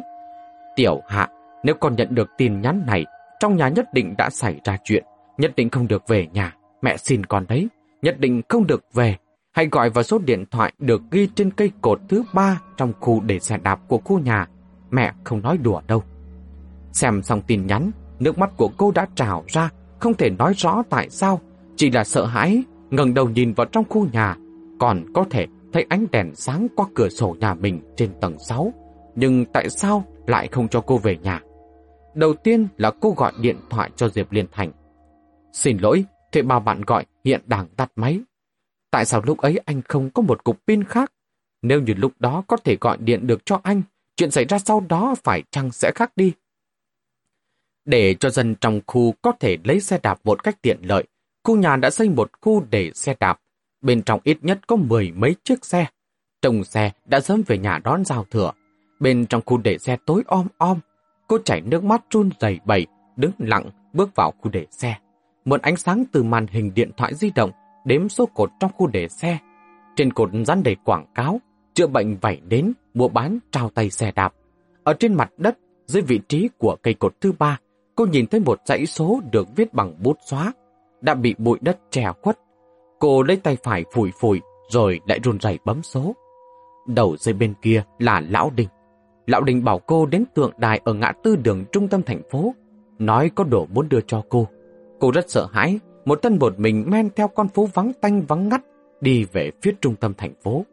[0.75, 1.29] Tiểu hạ,
[1.63, 3.05] nếu con nhận được tin nhắn này,
[3.39, 5.03] trong nhà nhất định đã xảy ra chuyện,
[5.37, 6.55] nhất định không được về nhà.
[6.81, 7.67] Mẹ xin con đấy,
[8.01, 9.17] nhất định không được về.
[9.51, 13.21] Hãy gọi vào số điện thoại được ghi trên cây cột thứ ba trong khu
[13.21, 14.47] để xe đạp của khu nhà.
[14.91, 16.03] Mẹ không nói đùa đâu.
[16.93, 19.69] Xem xong tin nhắn, nước mắt của cô đã trào ra,
[20.05, 21.41] không thể nói rõ tại sao,
[21.75, 24.35] chỉ là sợ hãi, ngẩng đầu nhìn vào trong khu nhà,
[24.79, 28.73] còn có thể thấy ánh đèn sáng qua cửa sổ nhà mình trên tầng 6.
[29.15, 31.41] Nhưng tại sao lại không cho cô về nhà?
[32.15, 34.71] Đầu tiên là cô gọi điện thoại cho Diệp Liên Thành.
[35.53, 38.19] Xin lỗi, thuê bao bạn gọi hiện đang tắt máy.
[38.91, 41.11] Tại sao lúc ấy anh không có một cục pin khác?
[41.61, 43.81] Nếu như lúc đó có thể gọi điện được cho anh,
[44.17, 46.33] chuyện xảy ra sau đó phải chăng sẽ khác đi?
[47.85, 51.03] Để cho dân trong khu có thể lấy xe đạp một cách tiện lợi,
[51.43, 53.39] khu nhà đã xây một khu để xe đạp.
[53.81, 55.85] Bên trong ít nhất có mười mấy chiếc xe.
[56.41, 58.51] Trông xe đã sớm về nhà đón giao thừa.
[58.99, 60.79] Bên trong khu để xe tối om om,
[61.27, 64.97] cô chảy nước mắt run rẩy bẩy, đứng lặng bước vào khu để xe.
[65.45, 67.51] Mượn ánh sáng từ màn hình điện thoại di động
[67.85, 69.37] đếm số cột trong khu để xe.
[69.95, 71.41] Trên cột dán đầy quảng cáo,
[71.73, 74.33] chữa bệnh vảy đến, mua bán, trao tay xe đạp.
[74.83, 77.59] Ở trên mặt đất, dưới vị trí của cây cột thứ ba,
[77.95, 80.53] cô nhìn thấy một dãy số được viết bằng bút xóa,
[81.01, 82.39] đã bị bụi đất che khuất.
[82.99, 86.15] Cô lấy tay phải phủi phủi, rồi lại run rẩy bấm số.
[86.87, 88.67] Đầu dây bên kia là Lão Đình.
[89.27, 92.53] Lão Đình bảo cô đến tượng đài ở ngã tư đường trung tâm thành phố,
[92.99, 94.47] nói có đồ muốn đưa cho cô.
[94.99, 98.49] Cô rất sợ hãi, một thân một mình men theo con phố vắng tanh vắng
[98.49, 98.61] ngắt,
[99.01, 100.65] đi về phía trung tâm thành phố.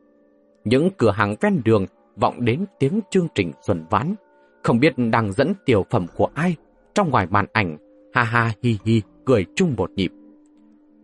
[0.65, 4.15] Những cửa hàng ven đường vọng đến tiếng chương trình xuân ván,
[4.63, 6.57] không biết đang dẫn tiểu phẩm của ai
[6.95, 7.77] trong ngoài màn ảnh,
[8.15, 10.13] ha ha hi hi, cười chung một nhịp.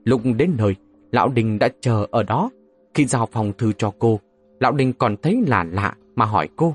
[0.04, 0.76] Lúc đến nơi,
[1.12, 2.50] Lão Đình đã chờ ở đó.
[2.94, 4.20] Khi giao phòng thư cho cô,
[4.60, 6.74] Lão Đình còn thấy là lạ mà hỏi cô.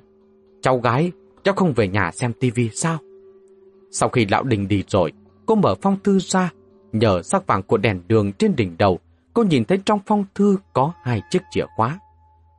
[0.61, 1.11] Cháu gái,
[1.43, 2.97] cháu không về nhà xem tivi sao?
[3.91, 5.11] Sau khi Lão Đình đi rồi,
[5.45, 6.51] cô mở phong thư ra.
[6.91, 8.99] Nhờ sắc vàng của đèn đường trên đỉnh đầu,
[9.33, 11.99] cô nhìn thấy trong phong thư có hai chiếc chìa khóa.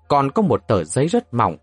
[0.08, 1.56] Còn có một tờ giấy rất mỏng.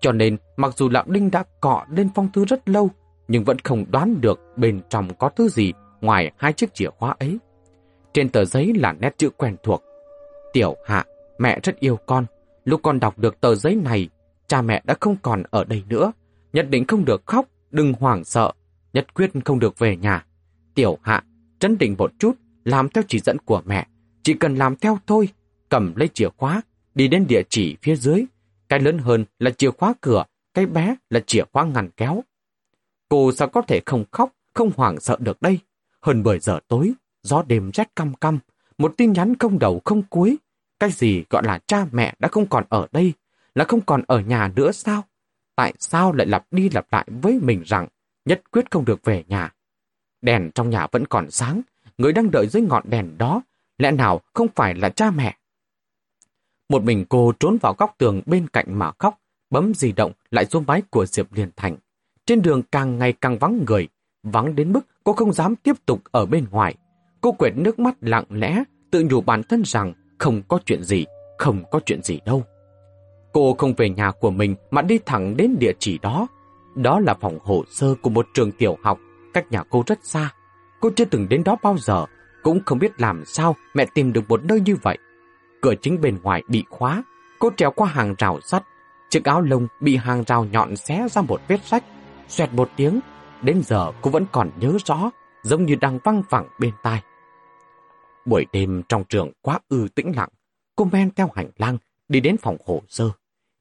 [0.00, 2.90] Cho nên, mặc dù Lão Đinh đã cọ lên phong thư rất lâu,
[3.28, 7.14] nhưng vẫn không đoán được bên trong có thứ gì ngoài hai chiếc chìa khóa
[7.18, 7.38] ấy.
[8.12, 9.82] Trên tờ giấy là nét chữ quen thuộc.
[10.52, 11.04] Tiểu Hạ,
[11.38, 12.26] mẹ rất yêu con.
[12.64, 14.08] Lúc con đọc được tờ giấy này,
[14.46, 16.12] cha mẹ đã không còn ở đây nữa.
[16.52, 18.52] Nhất định không được khóc, đừng hoảng sợ.
[18.92, 20.26] Nhất quyết không được về nhà.
[20.74, 21.24] Tiểu Hạ,
[21.58, 22.32] trấn định một chút,
[22.64, 23.86] làm theo chỉ dẫn của mẹ.
[24.22, 25.28] Chỉ cần làm theo thôi,
[25.68, 26.62] cầm lấy chìa khóa,
[26.94, 28.24] đi đến địa chỉ phía dưới.
[28.68, 32.22] Cái lớn hơn là chìa khóa cửa, cái bé là chìa khóa ngăn kéo.
[33.14, 35.58] Cô sao có thể không khóc, không hoảng sợ được đây?
[36.00, 38.38] Hơn 10 giờ tối, gió đêm rét căm căm,
[38.78, 40.36] một tin nhắn không đầu không cuối.
[40.78, 43.12] Cái gì gọi là cha mẹ đã không còn ở đây,
[43.54, 45.04] là không còn ở nhà nữa sao?
[45.56, 47.86] Tại sao lại lặp đi lặp lại với mình rằng
[48.24, 49.54] nhất quyết không được về nhà?
[50.22, 51.60] Đèn trong nhà vẫn còn sáng,
[51.98, 53.42] người đang đợi dưới ngọn đèn đó,
[53.78, 55.36] lẽ nào không phải là cha mẹ?
[56.68, 60.46] Một mình cô trốn vào góc tường bên cạnh mà khóc, bấm di động lại
[60.46, 61.76] số máy của Diệp Liên Thành.
[62.26, 63.88] Trên đường càng ngày càng vắng người,
[64.22, 66.74] vắng đến mức cô không dám tiếp tục ở bên ngoài.
[67.20, 71.04] Cô quệt nước mắt lặng lẽ, tự nhủ bản thân rằng không có chuyện gì,
[71.38, 72.44] không có chuyện gì đâu.
[73.32, 76.26] Cô không về nhà của mình mà đi thẳng đến địa chỉ đó.
[76.76, 78.98] Đó là phòng hồ sơ của một trường tiểu học,
[79.34, 80.30] cách nhà cô rất xa.
[80.80, 82.06] Cô chưa từng đến đó bao giờ,
[82.42, 84.98] cũng không biết làm sao mẹ tìm được một nơi như vậy.
[85.62, 87.02] Cửa chính bên ngoài bị khóa,
[87.38, 88.64] cô trèo qua hàng rào sắt.
[89.10, 91.84] Chiếc áo lông bị hàng rào nhọn xé ra một vết rách,
[92.28, 93.00] xoẹt một tiếng,
[93.42, 95.10] đến giờ cô vẫn còn nhớ rõ,
[95.42, 97.02] giống như đang văng vẳng bên tai.
[98.26, 100.28] Buổi đêm trong trường quá ư tĩnh lặng,
[100.76, 103.10] cô men theo hành lang đi đến phòng hồ sơ.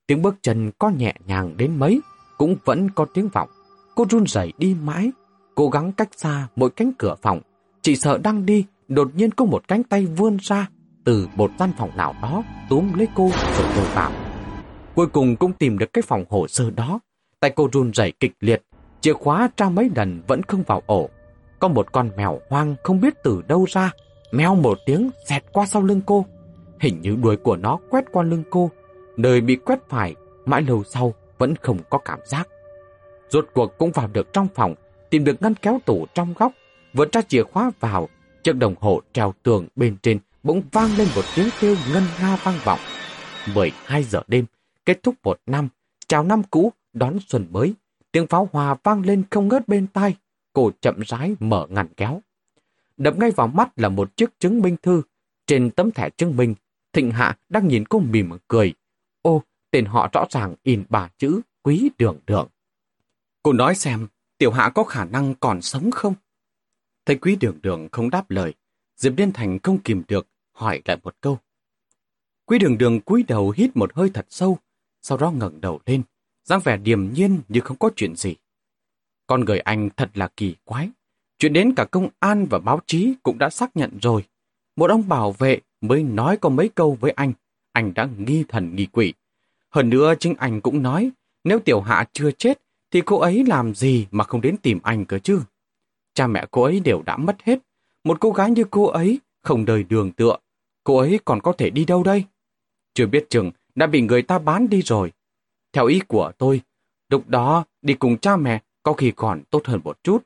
[0.07, 2.01] Tiếng bước chân có nhẹ nhàng đến mấy,
[2.37, 3.49] cũng vẫn có tiếng vọng.
[3.95, 5.11] Cô run rẩy đi mãi,
[5.55, 7.41] cố gắng cách xa mỗi cánh cửa phòng.
[7.81, 10.67] Chỉ sợ đang đi, đột nhiên có một cánh tay vươn ra
[11.03, 14.11] từ một gian phòng nào đó túm lấy cô rồi lôi vào.
[14.95, 16.99] Cuối cùng cũng tìm được cái phòng hồ sơ đó.
[17.43, 18.61] Tay cô run rẩy kịch liệt,
[19.01, 21.09] chìa khóa tra mấy lần vẫn không vào ổ.
[21.59, 23.91] Có một con mèo hoang không biết từ đâu ra,
[24.31, 26.25] mèo một tiếng xẹt qua sau lưng cô.
[26.79, 28.71] Hình như đuôi của nó quét qua lưng cô,
[29.17, 32.47] nơi bị quét phải, mãi lâu sau vẫn không có cảm giác.
[33.29, 34.75] Rốt cuộc cũng vào được trong phòng,
[35.09, 36.51] tìm được ngăn kéo tủ trong góc,
[36.93, 38.09] vừa tra chìa khóa vào,
[38.43, 42.37] chiếc đồng hồ treo tường bên trên bỗng vang lên một tiếng kêu ngân nga
[42.43, 42.79] vang vọng.
[43.55, 44.45] 12 giờ đêm,
[44.85, 45.69] kết thúc một năm,
[46.07, 47.73] chào năm cũ, đón xuân mới.
[48.11, 50.15] Tiếng pháo hoa vang lên không ngớt bên tai,
[50.53, 52.21] cổ chậm rãi mở ngăn kéo.
[52.97, 55.01] Đập ngay vào mắt là một chiếc chứng minh thư.
[55.47, 56.55] Trên tấm thẻ chứng minh,
[56.93, 58.73] Thịnh Hạ đang nhìn cô mỉm cười.
[59.21, 62.47] Ô, tên họ rõ ràng in bà chữ quý đường đường.
[63.43, 66.13] Cô nói xem, tiểu hạ có khả năng còn sống không?
[67.05, 68.53] Thấy quý đường đường không đáp lời,
[68.95, 71.37] Diệp Liên Thành không kìm được, hỏi lại một câu.
[72.45, 74.57] Quý đường đường cúi đầu hít một hơi thật sâu,
[75.01, 76.03] sau đó ngẩng đầu lên,
[76.43, 78.35] dáng vẻ điềm nhiên như không có chuyện gì.
[79.27, 80.89] Con người anh thật là kỳ quái.
[81.39, 84.23] Chuyện đến cả công an và báo chí cũng đã xác nhận rồi.
[84.75, 87.33] Một ông bảo vệ mới nói có mấy câu với anh.
[87.71, 89.13] Anh đã nghi thần nghi quỷ.
[89.69, 91.11] Hơn nữa chính anh cũng nói,
[91.43, 95.05] nếu tiểu hạ chưa chết, thì cô ấy làm gì mà không đến tìm anh
[95.05, 95.41] cơ chứ?
[96.13, 97.59] Cha mẹ cô ấy đều đã mất hết.
[98.03, 100.37] Một cô gái như cô ấy, không đời đường tựa.
[100.83, 102.23] Cô ấy còn có thể đi đâu đây?
[102.93, 105.11] Chưa biết chừng đã bị người ta bán đi rồi.
[105.73, 106.61] Theo ý của tôi,
[107.09, 110.23] lúc đó đi cùng cha mẹ có khi còn tốt hơn một chút.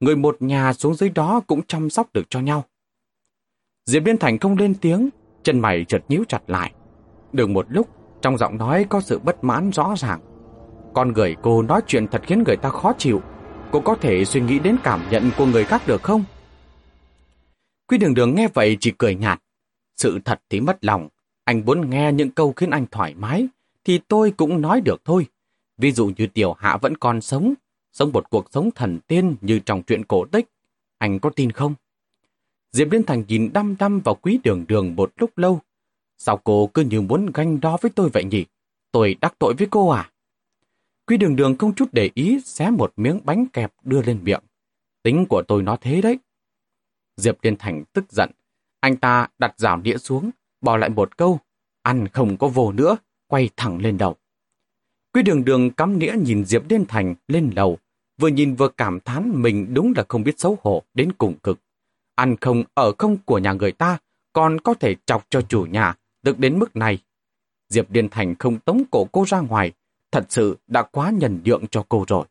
[0.00, 2.64] Người một nhà xuống dưới đó cũng chăm sóc được cho nhau.
[3.84, 5.08] Diệp Biên Thành không lên tiếng,
[5.42, 6.72] chân mày chợt nhíu chặt lại.
[7.32, 7.88] Được một lúc,
[8.22, 10.20] trong giọng nói có sự bất mãn rõ ràng.
[10.94, 13.22] Con người cô nói chuyện thật khiến người ta khó chịu.
[13.72, 16.24] Cô có thể suy nghĩ đến cảm nhận của người khác được không?
[17.86, 19.42] Quy đường đường nghe vậy chỉ cười nhạt.
[19.96, 21.08] Sự thật thì mất lòng.
[21.44, 23.48] Anh muốn nghe những câu khiến anh thoải mái,
[23.86, 25.26] thì tôi cũng nói được thôi.
[25.78, 27.54] Ví dụ như tiểu hạ vẫn còn sống,
[27.92, 30.48] sống một cuộc sống thần tiên như trong truyện cổ tích.
[30.98, 31.74] Anh có tin không?
[32.72, 35.60] Diệp Liên Thành nhìn đăm đăm vào quý đường đường một lúc lâu.
[36.16, 38.44] Sao cô cứ như muốn ganh đo với tôi vậy nhỉ?
[38.92, 40.10] Tôi đắc tội với cô à?
[41.06, 44.42] Quý đường đường không chút để ý xé một miếng bánh kẹp đưa lên miệng.
[45.02, 46.18] Tính của tôi nó thế đấy.
[47.16, 48.30] Diệp Liên Thành tức giận.
[48.80, 51.38] Anh ta đặt rào đĩa xuống, bỏ lại một câu.
[51.82, 52.96] Ăn không có vô nữa,
[53.28, 54.16] quay thẳng lên đầu.
[55.14, 57.78] Quý đường đường cắm nĩa nhìn Diệp Liên Thành lên lầu,
[58.20, 61.58] vừa nhìn vừa cảm thán mình đúng là không biết xấu hổ đến cùng cực.
[62.14, 63.98] Ăn không ở không của nhà người ta,
[64.32, 66.98] còn có thể chọc cho chủ nhà, được đến mức này.
[67.68, 69.72] Diệp Liên Thành không tống cổ cô ra ngoài,
[70.12, 72.26] thật sự đã quá nhần nhượng cho cô rồi.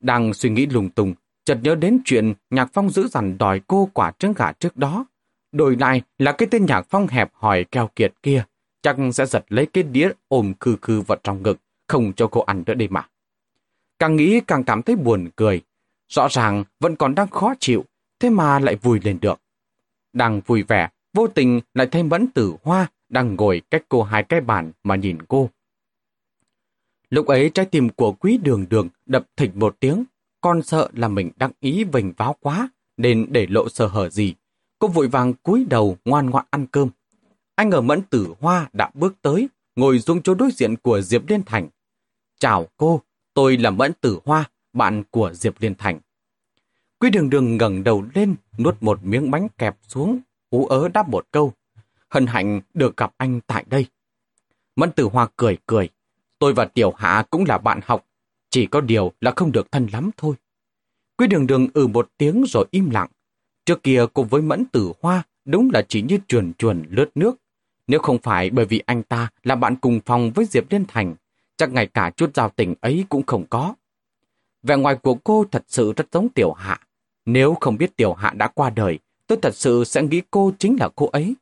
[0.00, 3.90] Đang suy nghĩ lùng tung, chợt nhớ đến chuyện Nhạc Phong giữ dằn đòi cô
[3.94, 5.06] quả trứng gà trước đó.
[5.52, 8.44] Đổi lại là cái tên Nhạc Phong hẹp hỏi keo kiệt kia,
[8.86, 12.40] chắc sẽ giật lấy cái đĩa ôm khư khư vào trong ngực, không cho cô
[12.40, 13.08] ăn nữa đây mà.
[13.98, 15.62] Càng nghĩ càng cảm thấy buồn cười.
[16.08, 17.84] Rõ ràng vẫn còn đang khó chịu,
[18.20, 19.40] thế mà lại vui lên được.
[20.12, 24.22] Đang vui vẻ, vô tình lại thấy mẫn tử hoa đang ngồi cách cô hai
[24.22, 25.50] cái bàn mà nhìn cô.
[27.10, 30.04] Lúc ấy trái tim của quý đường đường đập thịch một tiếng,
[30.40, 34.34] con sợ là mình đăng ý vành váo quá, nên để lộ sơ hở gì.
[34.78, 36.88] Cô vội vàng cúi đầu ngoan ngoãn ăn cơm.
[37.56, 41.28] Anh ở mẫn tử hoa đã bước tới, ngồi xuống chỗ đối diện của Diệp
[41.28, 41.68] Liên Thành.
[42.38, 43.00] Chào cô,
[43.34, 46.00] tôi là mẫn tử hoa, bạn của Diệp Liên Thành.
[46.98, 51.08] Quý đường đường ngẩng đầu lên, nuốt một miếng bánh kẹp xuống, ú ớ đáp
[51.08, 51.52] một câu.
[52.08, 53.86] Hân hạnh được gặp anh tại đây.
[54.76, 55.88] Mẫn tử hoa cười cười.
[56.38, 58.06] Tôi và Tiểu Hạ cũng là bạn học,
[58.50, 60.34] chỉ có điều là không được thân lắm thôi.
[61.16, 63.08] Quý đường đường ừ một tiếng rồi im lặng.
[63.66, 67.36] Trước kia cùng với Mẫn Tử Hoa đúng là chỉ như chuồn chuồn lướt nước.
[67.86, 71.14] Nếu không phải bởi vì anh ta là bạn cùng phòng với Diệp Liên Thành,
[71.56, 73.74] chắc ngay cả chút giao tình ấy cũng không có.
[74.62, 76.80] Vẻ ngoài của cô thật sự rất giống Tiểu Hạ.
[77.24, 80.76] Nếu không biết Tiểu Hạ đã qua đời, tôi thật sự sẽ nghĩ cô chính
[80.80, 81.34] là cô ấy.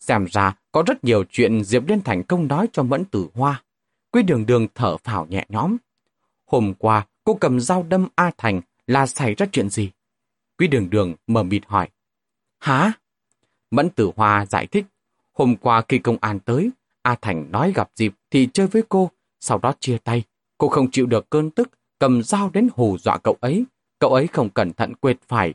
[0.00, 3.62] Xem ra có rất nhiều chuyện Diệp Liên Thành không nói cho Mẫn Tử Hoa.
[4.10, 5.76] Quy đường đường thở phào nhẹ nhõm.
[6.46, 9.90] Hôm qua, cô cầm dao đâm A Thành là xảy ra chuyện gì?
[10.58, 11.88] Quý đường đường mở mịt hỏi.
[12.58, 12.92] Hả?
[13.70, 14.84] Mẫn tử hoa giải thích.
[15.38, 16.70] Hôm qua khi công an tới,
[17.02, 20.22] A Thành nói gặp dịp thì chơi với cô, sau đó chia tay.
[20.58, 23.64] Cô không chịu được cơn tức, cầm dao đến hù dọa cậu ấy.
[23.98, 25.54] Cậu ấy không cẩn thận quệt phải.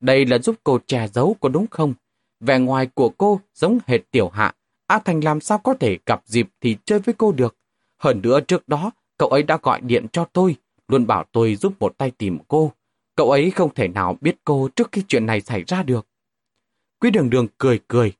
[0.00, 1.94] Đây là giúp cô che giấu có đúng không?
[2.40, 4.54] Vẻ ngoài của cô giống hệt tiểu hạ.
[4.86, 7.56] A Thành làm sao có thể gặp dịp thì chơi với cô được.
[7.98, 10.56] Hơn nữa trước đó, cậu ấy đã gọi điện cho tôi,
[10.88, 12.72] luôn bảo tôi giúp một tay tìm cô.
[13.16, 16.06] Cậu ấy không thể nào biết cô trước khi chuyện này xảy ra được.
[17.00, 18.12] Quý đường đường cười cười.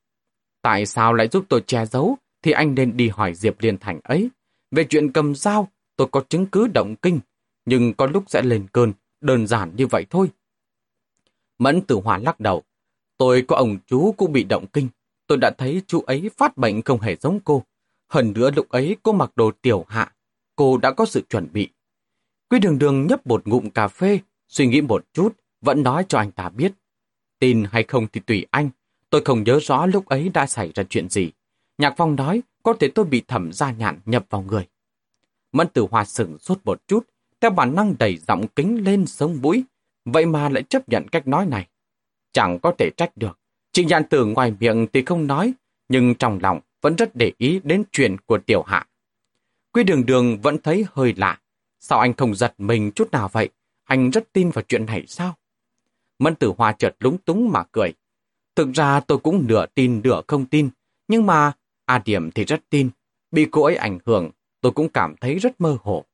[0.65, 2.17] Tại sao lại giúp tôi che giấu?
[2.43, 4.31] Thì anh nên đi hỏi Diệp Liên Thành ấy.
[4.71, 7.21] Về chuyện cầm dao, tôi có chứng cứ động kinh,
[7.65, 10.31] nhưng có lúc sẽ lên cơn, đơn giản như vậy thôi.
[11.59, 12.63] Mẫn tử hòa lắc đầu.
[13.17, 14.89] Tôi có ông chú cũng bị động kinh.
[15.27, 17.63] Tôi đã thấy chú ấy phát bệnh không hề giống cô.
[18.09, 20.13] Hơn nữa lúc ấy cô mặc đồ tiểu hạ.
[20.57, 21.69] Cô đã có sự chuẩn bị.
[22.51, 26.19] Quý đường đường nhấp một ngụm cà phê, suy nghĩ một chút, vẫn nói cho
[26.19, 26.73] anh ta biết.
[27.39, 28.71] Tin hay không thì tùy anh.
[29.11, 31.33] Tôi không nhớ rõ lúc ấy đã xảy ra chuyện gì.
[31.79, 34.69] Nhạc Phong nói có thể tôi bị thẩm gia nhạn nhập vào người.
[35.53, 37.07] Mẫn tử hòa sửng suốt một chút,
[37.41, 39.65] theo bản năng đẩy giọng kính lên sống mũi,
[40.05, 41.69] vậy mà lại chấp nhận cách nói này.
[42.33, 43.39] Chẳng có thể trách được.
[43.73, 45.53] Trịnh nhạn tử ngoài miệng thì không nói,
[45.89, 48.87] nhưng trong lòng vẫn rất để ý đến chuyện của tiểu hạ.
[49.73, 51.41] Quy đường đường vẫn thấy hơi lạ.
[51.81, 53.49] Sao anh không giật mình chút nào vậy?
[53.85, 55.35] Anh rất tin vào chuyện này sao?
[56.19, 57.93] Mẫn tử hòa chợt lúng túng mà cười.
[58.57, 60.71] Thực ra tôi cũng nửa tin nửa không tin,
[61.09, 61.53] nhưng mà
[61.85, 62.91] A Điểm thì rất tin.
[63.31, 66.05] Bị cô ấy ảnh hưởng, tôi cũng cảm thấy rất mơ hồ.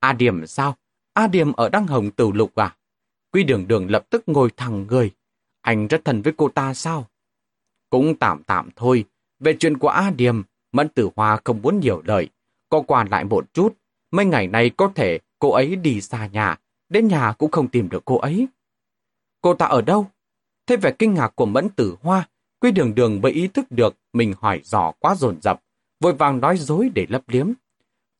[0.00, 0.76] A Điểm sao?
[1.12, 2.76] A Điểm ở Đăng Hồng Tử Lục à?
[3.32, 5.10] Quy đường đường lập tức ngồi thẳng người.
[5.60, 7.06] Anh rất thân với cô ta sao?
[7.90, 9.04] Cũng tạm tạm thôi.
[9.40, 12.28] Về chuyện của A Điểm, Mẫn Tử Hoa không muốn nhiều lời.
[12.68, 13.76] Có qua lại một chút.
[14.10, 16.58] Mấy ngày nay có thể cô ấy đi xa nhà.
[16.88, 18.46] Đến nhà cũng không tìm được cô ấy.
[19.40, 20.10] Cô ta ở đâu?
[20.66, 22.28] Thế vẻ kinh ngạc của Mẫn Tử Hoa,
[22.60, 25.60] Quy đường đường mới ý thức được mình hỏi dò quá dồn dập,
[26.00, 27.52] vội vàng nói dối để lấp liếm.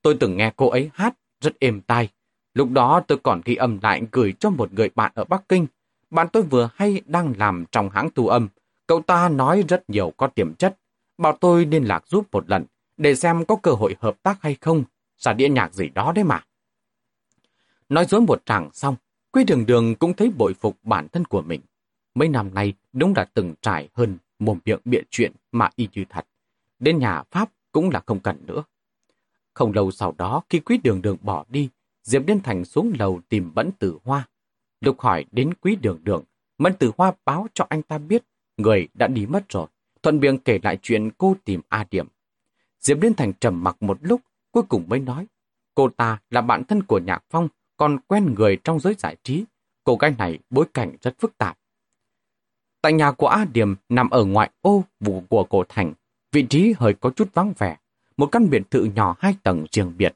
[0.03, 2.09] Tôi từng nghe cô ấy hát, rất êm tai.
[2.55, 5.67] Lúc đó tôi còn ghi âm lại gửi cho một người bạn ở Bắc Kinh.
[6.11, 8.49] Bạn tôi vừa hay đang làm trong hãng thu âm.
[8.87, 10.79] Cậu ta nói rất nhiều có tiềm chất.
[11.19, 12.65] Bảo tôi liên lạc giúp một lần,
[12.97, 14.85] để xem có cơ hội hợp tác hay không.
[15.19, 16.45] xả đĩa nhạc gì đó đấy mà.
[17.89, 18.97] Nói dối một tràng xong,
[19.33, 21.61] Quy đường đường cũng thấy bội phục bản thân của mình.
[22.15, 26.05] Mấy năm nay đúng là từng trải hơn mồm miệng bịa chuyện mà y như
[26.09, 26.27] thật.
[26.79, 28.65] Đến nhà Pháp cũng là không cần nữa.
[29.55, 31.69] Không lâu sau đó, khi quý đường đường bỏ đi,
[32.03, 34.29] Diệp Liên Thành xuống lầu tìm Mẫn Tử Hoa.
[34.81, 36.25] Lúc hỏi đến quý đường đường,
[36.59, 38.23] Mẫn Tử Hoa báo cho anh ta biết
[38.57, 39.67] người đã đi mất rồi,
[40.03, 42.07] thuận miệng kể lại chuyện cô tìm A Điểm.
[42.81, 44.21] Diệp Liên Thành trầm mặc một lúc,
[44.51, 45.27] cuối cùng mới nói,
[45.75, 49.45] cô ta là bạn thân của Nhạc Phong, còn quen người trong giới giải trí.
[49.85, 51.59] Cô gái này bối cảnh rất phức tạp.
[52.83, 55.93] Tại nhà của A Điểm nằm ở ngoại ô vụ của cổ thành,
[56.33, 57.77] vị trí hơi có chút vắng vẻ,
[58.17, 60.15] một căn biệt thự nhỏ hai tầng riêng biệt.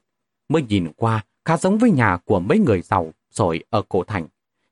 [0.49, 4.27] Mới nhìn qua, khá giống với nhà của mấy người giàu rồi ở cổ thành.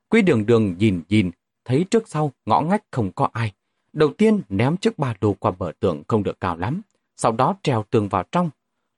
[0.09, 1.31] Quý đường đường nhìn nhìn,
[1.65, 3.53] thấy trước sau ngõ ngách không có ai.
[3.93, 6.81] Đầu tiên ném chiếc ba lô qua bờ tường không được cao lắm,
[7.17, 8.49] sau đó treo tường vào trong.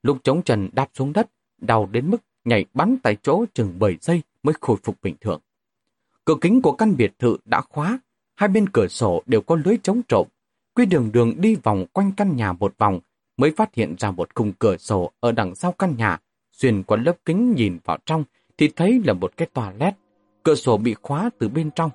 [0.03, 3.97] Lúc chống trần đạp xuống đất, đau đến mức nhảy bắn tại chỗ chừng 7
[4.01, 5.41] giây mới khôi phục bình thường.
[6.25, 7.99] Cửa kính của căn biệt thự đã khóa,
[8.37, 10.27] hai bên cửa sổ đều có lưới chống trộm.
[10.75, 12.99] Quy đường đường đi vòng quanh căn nhà một vòng,
[13.37, 16.17] mới phát hiện ra một khung cửa sổ ở đằng sau căn nhà.
[16.51, 18.23] Xuyên qua lớp kính nhìn vào trong,
[18.57, 19.93] thì thấy là một cái toilet.
[20.43, 21.89] Cửa sổ bị khóa từ bên trong.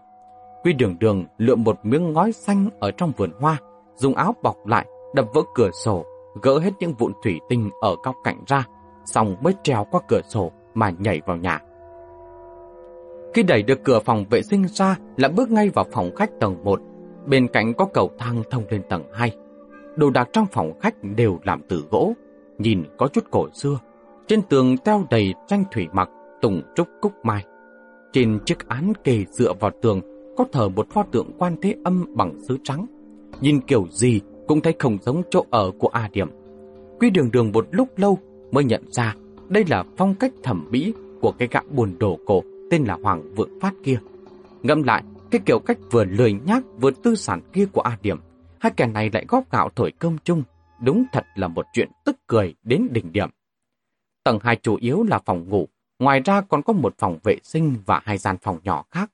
[0.62, 3.58] Quy đường đường lượm một miếng ngói xanh ở trong vườn hoa,
[3.96, 6.06] dùng áo bọc lại, đập vỡ cửa sổ,
[6.42, 8.66] gỡ hết những vụn thủy tinh ở góc cạnh ra,
[9.04, 11.60] xong mới trèo qua cửa sổ mà nhảy vào nhà.
[13.34, 16.64] Khi đẩy được cửa phòng vệ sinh ra là bước ngay vào phòng khách tầng
[16.64, 16.80] 1.
[17.26, 19.32] Bên cạnh có cầu thang thông lên tầng 2.
[19.96, 22.12] Đồ đạc trong phòng khách đều làm từ gỗ,
[22.58, 23.78] nhìn có chút cổ xưa.
[24.26, 27.44] Trên tường treo đầy tranh thủy mặc, tùng trúc cúc mai.
[28.12, 30.00] Trên chiếc án kề dựa vào tường
[30.36, 32.86] có thờ một pho tượng quan thế âm bằng sứ trắng.
[33.40, 36.30] Nhìn kiểu gì cũng thấy không giống chỗ ở của A Điểm.
[37.00, 38.18] Quy đường đường một lúc lâu
[38.50, 39.14] mới nhận ra
[39.48, 43.34] đây là phong cách thẩm mỹ của cái gã buồn đồ cổ tên là Hoàng
[43.34, 43.98] Vượng Phát kia.
[44.62, 48.20] ngẫm lại, cái kiểu cách vừa lười nhác vừa tư sản kia của A Điểm,
[48.60, 50.42] hai kẻ này lại góp gạo thổi cơm chung,
[50.82, 53.28] đúng thật là một chuyện tức cười đến đỉnh điểm.
[54.24, 57.76] Tầng 2 chủ yếu là phòng ngủ, ngoài ra còn có một phòng vệ sinh
[57.86, 59.10] và hai gian phòng nhỏ khác.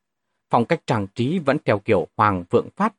[0.51, 2.95] Phòng cách trang trí vẫn theo kiểu Hoàng Vượng Phát,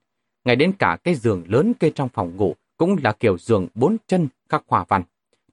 [0.46, 3.98] ngay đến cả cái giường lớn kê trong phòng ngủ cũng là kiểu giường bốn
[4.08, 5.04] chân khắc hòa văn.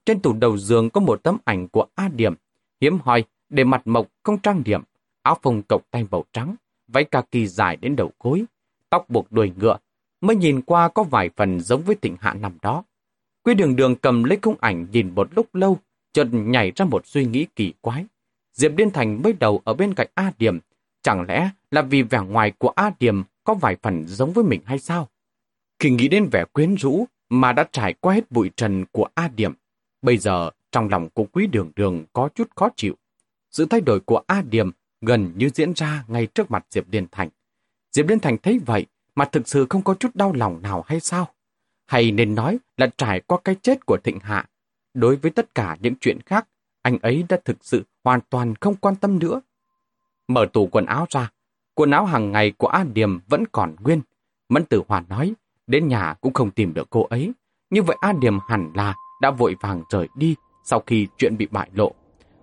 [0.05, 2.33] Trên tủ đầu giường có một tấm ảnh của A Điểm,
[2.81, 4.81] hiếm hoi để mặt mộc không trang điểm,
[5.27, 6.55] áo phông cộc tay màu trắng,
[6.87, 8.43] váy kaki dài đến đầu gối,
[8.89, 9.77] tóc buộc đuôi ngựa,
[10.21, 12.83] mới nhìn qua có vài phần giống với tỉnh hạ nằm đó.
[13.43, 15.77] Quy đường đường cầm lấy khung ảnh nhìn một lúc lâu,
[16.13, 18.05] chợt nhảy ra một suy nghĩ kỳ quái.
[18.53, 20.59] Diệp Điên Thành mới đầu ở bên cạnh A Điểm,
[21.01, 24.61] Chẳng lẽ là vì vẻ ngoài của A Điểm có vài phần giống với mình
[24.65, 25.07] hay sao?
[25.79, 29.27] Khi nghĩ đến vẻ quyến rũ mà đã trải qua hết bụi trần của A
[29.35, 29.53] Điểm,
[30.01, 32.95] bây giờ trong lòng của quý đường đường có chút khó chịu.
[33.51, 37.07] Sự thay đổi của A Điểm gần như diễn ra ngay trước mặt Diệp Liên
[37.11, 37.29] Thành.
[37.91, 40.99] Diệp Liên Thành thấy vậy mà thực sự không có chút đau lòng nào hay
[40.99, 41.27] sao?
[41.85, 44.45] Hay nên nói là trải qua cái chết của Thịnh Hạ.
[44.93, 46.47] Đối với tất cả những chuyện khác,
[46.81, 49.41] anh ấy đã thực sự hoàn toàn không quan tâm nữa.
[50.27, 51.31] Mở tủ quần áo ra,
[51.73, 54.01] quần áo hàng ngày của A Điềm vẫn còn nguyên.
[54.49, 55.33] Mẫn Tử Hoàn nói,
[55.67, 57.31] đến nhà cũng không tìm được cô ấy.
[57.69, 61.47] Như vậy A Điềm hẳn là đã vội vàng rời đi sau khi chuyện bị
[61.51, 61.91] bại lộ.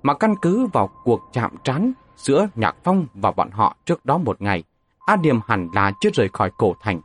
[0.03, 4.19] Mà căn cứ vào cuộc chạm trán giữa Nhạc Phong và bọn họ trước đó
[4.19, 4.63] một ngày,
[5.07, 7.01] A Điềm hẳn là chưa rời khỏi cổ thành.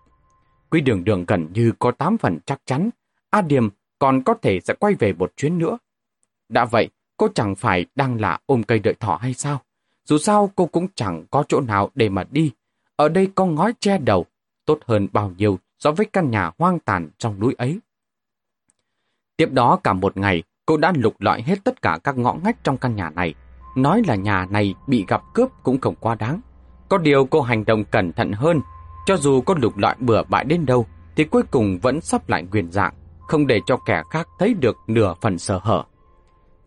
[0.69, 2.89] Quy đường đường gần như có 8 phần chắc chắn,
[3.29, 3.69] A Điềm
[3.99, 5.77] còn có thể sẽ quay về một chuyến nữa.
[6.49, 9.61] Đã vậy, cô chẳng phải đang là ôm cây đợi thỏ hay sao?
[10.05, 12.51] Dù sao cô cũng chẳng có chỗ nào để mà đi.
[12.95, 14.25] Ở đây có ngói che đầu,
[14.65, 17.79] tốt hơn bao nhiêu so với căn nhà hoang tàn trong núi ấy.
[19.37, 22.63] Tiếp đó cả một ngày, cô đã lục lọi hết tất cả các ngõ ngách
[22.63, 23.33] trong căn nhà này.
[23.75, 26.41] Nói là nhà này bị gặp cướp cũng không quá đáng.
[26.89, 28.62] Có điều cô hành động cẩn thận hơn.
[29.05, 32.43] Cho dù có lục loại bừa bãi đến đâu, thì cuối cùng vẫn sắp lại
[32.51, 32.93] nguyên dạng,
[33.27, 35.84] không để cho kẻ khác thấy được nửa phần sở hở.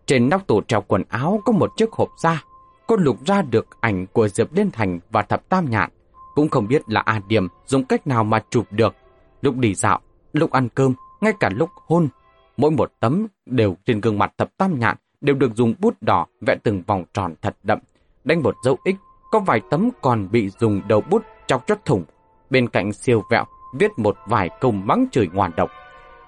[0.07, 2.43] Trên nóc tủ treo quần áo có một chiếc hộp da.
[2.87, 5.91] Cô lục ra được ảnh của Diệp Liên Thành và Thập Tam Nhạn.
[6.35, 8.95] Cũng không biết là A Điểm dùng cách nào mà chụp được.
[9.43, 10.01] Lúc đi dạo,
[10.33, 12.09] lúc ăn cơm, ngay cả lúc hôn.
[12.57, 16.27] Mỗi một tấm đều trên gương mặt Thập Tam Nhạn đều được dùng bút đỏ
[16.47, 17.79] vẽ từng vòng tròn thật đậm,
[18.25, 18.89] đánh một dấu X.
[19.31, 22.05] Có vài tấm còn bị dùng đầu bút chọc cho thủng.
[22.51, 25.71] Bên cạnh siêu vẹo, viết một vài câu mắng chửi ngoan độc.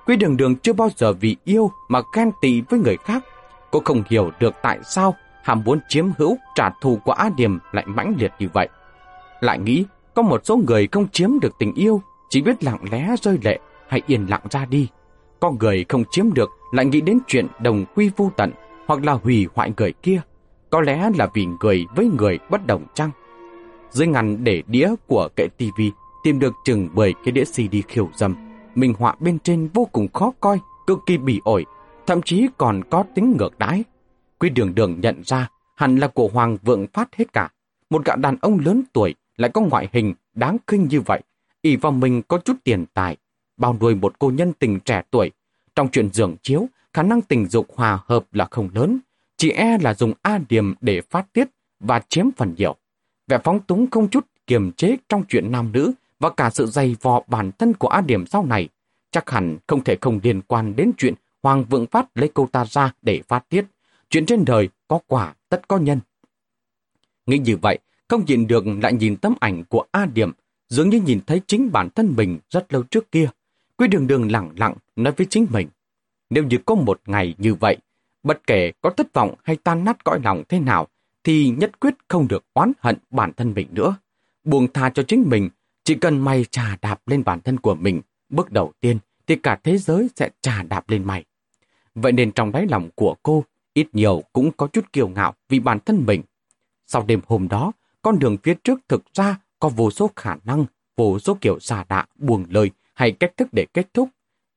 [0.07, 3.25] Quy đường đường chưa bao giờ vì yêu mà ghen tị với người khác.
[3.71, 7.59] Cô không hiểu được tại sao hàm muốn chiếm hữu trả thù của A Điềm
[7.73, 8.69] lại mãnh liệt như vậy.
[9.41, 13.15] Lại nghĩ có một số người không chiếm được tình yêu, chỉ biết lặng lẽ
[13.23, 14.89] rơi lệ hay yên lặng ra đi.
[15.41, 18.51] Có người không chiếm được lại nghĩ đến chuyện đồng quy vô tận
[18.87, 20.21] hoặc là hủy hoại người kia.
[20.71, 23.11] Có lẽ là vì người với người bất đồng chăng?
[23.91, 25.93] Dưới ngăn để đĩa của kệ tivi
[26.25, 28.35] tìm được chừng 10 cái đĩa CD khiêu dâm.
[28.75, 31.65] Minh họa bên trên vô cùng khó coi, cực kỳ bỉ ổi,
[32.07, 33.85] thậm chí còn có tính ngược đái.
[34.39, 37.49] Quy đường đường nhận ra hẳn là của Hoàng Vượng Phát hết cả.
[37.91, 41.23] Một gã đàn ông lớn tuổi lại có ngoại hình đáng khinh như vậy,
[41.63, 43.17] ỷ vào mình có chút tiền tài,
[43.57, 45.31] bao nuôi một cô nhân tình trẻ tuổi.
[45.75, 48.99] Trong chuyện giường chiếu, khả năng tình dục hòa hợp là không lớn,
[49.37, 51.49] chỉ e là dùng A điểm để phát tiết
[51.81, 52.77] và chiếm phần nhiều.
[53.29, 56.97] Vẻ phóng túng không chút kiềm chế trong chuyện nam nữ và cả sự dày
[57.01, 58.69] vò bản thân của A điểm sau này,
[59.11, 62.65] chắc hẳn không thể không liên quan đến chuyện Hoàng Vượng Phát lấy cô ta
[62.65, 63.65] ra để phát tiết.
[64.11, 66.01] Chuyện trên đời có quả tất có nhân.
[67.27, 67.79] Nghĩ như vậy,
[68.09, 70.33] không nhìn được lại nhìn tấm ảnh của A Điểm,
[70.69, 73.29] dường như nhìn thấy chính bản thân mình rất lâu trước kia.
[73.77, 75.69] Quy đường đường lặng lặng nói với chính mình.
[76.35, 77.77] Nếu như có một ngày như vậy,
[78.23, 80.89] bất kể có thất vọng hay tan nát cõi lòng thế nào,
[81.25, 83.97] thì nhất quyết không được oán hận bản thân mình nữa.
[84.45, 85.49] Buông tha cho chính mình,
[85.85, 89.59] chỉ cần mày trà đạp lên bản thân của mình, bước đầu tiên thì cả
[89.65, 91.25] thế giới sẽ trà đạp lên mày.
[91.95, 93.45] Vậy nên trong đáy lòng của cô,
[93.75, 96.23] ít nhiều cũng có chút kiêu ngạo vì bản thân mình.
[96.87, 100.65] Sau đêm hôm đó, con đường phía trước thực ra có vô số khả năng,
[100.97, 104.09] vô số kiểu xà đạ, buồn lời hay cách thức để kết thúc.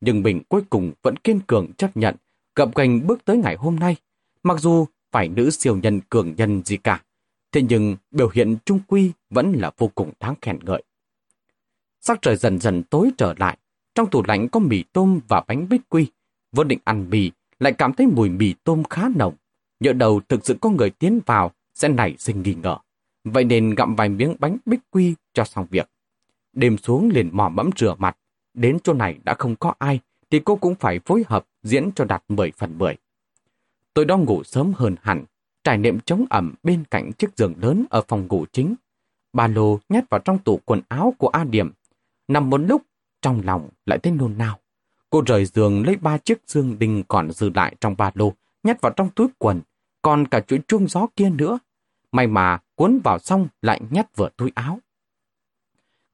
[0.02, 2.16] Nhưng mình cuối cùng vẫn kiên cường chấp nhận,
[2.56, 3.96] gập gành bước tới ngày hôm nay.
[4.44, 7.04] Mặc dù phải nữ siêu nhân cường nhân gì cả,
[7.52, 10.84] thế nhưng biểu hiện trung quy vẫn là vô cùng đáng khen ngợi.
[12.02, 13.58] Sắc trời dần dần tối trở lại,
[13.96, 16.08] trong tủ lạnh có mì tôm và bánh bích quy.
[16.52, 19.36] Vốn định ăn mì, lại cảm thấy mùi mì tôm khá nồng.
[19.80, 22.78] Nhỡ đầu thực sự có người tiến vào, sẽ nảy sinh nghi ngờ.
[23.24, 25.90] Vậy nên gặm vài miếng bánh bích quy cho xong việc.
[26.54, 28.18] Đêm xuống liền mò mẫm rửa mặt.
[28.58, 32.06] Đến chỗ này đã không có ai, thì cô cũng phải phối hợp diễn cho
[32.06, 32.96] đạt 10 phần 10.
[33.94, 35.26] Tôi đo ngủ sớm hơn hẳn,
[35.64, 38.76] trải niệm chống ẩm bên cạnh chiếc giường lớn ở phòng ngủ chính.
[39.34, 41.72] Ba lô nhét vào trong tủ quần áo của A Điểm.
[42.28, 42.82] Nằm một lúc,
[43.22, 44.60] trong lòng lại thấy nôn nao.
[45.10, 48.34] Cô rời giường lấy ba chiếc dương đinh còn dư lại trong ba lô,
[48.64, 49.62] nhét vào trong túi quần,
[50.02, 51.60] còn cả chuỗi chuông gió kia nữa.
[52.12, 54.80] May mà cuốn vào xong lại nhét vừa túi áo.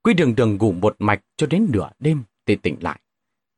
[0.01, 2.99] Quy đường đường ngủ một mạch cho đến nửa đêm thì tỉnh lại.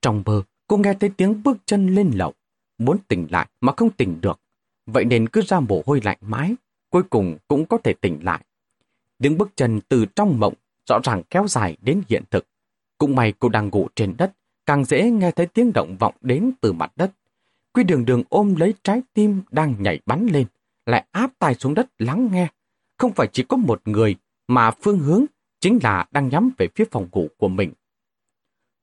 [0.01, 2.33] Trong mơ, cô nghe thấy tiếng bước chân lên lầu.
[2.77, 4.39] Muốn tỉnh lại mà không tỉnh được.
[4.85, 6.55] Vậy nên cứ ra mồ hôi lạnh mái,
[6.89, 8.45] cuối cùng cũng có thể tỉnh lại.
[9.17, 10.53] Tiếng bước chân từ trong mộng
[10.89, 12.45] rõ ràng kéo dài đến hiện thực.
[12.97, 14.33] Cũng may cô đang ngủ trên đất,
[14.65, 17.11] càng dễ nghe thấy tiếng động vọng đến từ mặt đất.
[17.73, 20.47] Quy đường đường ôm lấy trái tim đang nhảy bắn lên,
[20.85, 22.47] lại áp tay xuống đất lắng nghe.
[22.97, 24.15] không phải chỉ có một người,
[24.47, 25.25] mà phương hướng
[25.59, 27.71] chính là đang nhắm về phía phòng ngủ của mình.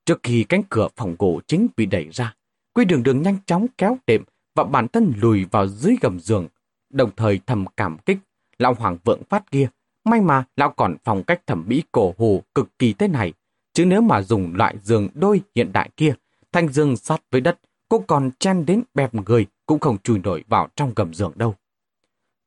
[0.07, 2.35] Trước khi cánh cửa phòng ngủ chính bị đẩy ra,
[2.75, 4.25] Quy đường đường nhanh chóng kéo đệm
[4.55, 6.49] và bản thân lùi vào dưới gầm giường,
[6.91, 8.19] đồng thời thầm cảm kích
[8.59, 9.69] lão hoàng vượng phát kia.
[10.05, 13.33] May mà lão còn phong cách thẩm mỹ cổ hồ cực kỳ thế này,
[13.73, 16.15] chứ nếu mà dùng loại giường đôi hiện đại kia,
[16.53, 20.45] thanh dương sát với đất, cô còn chen đến bẹp người cũng không chui nổi
[20.49, 21.55] vào trong gầm giường đâu.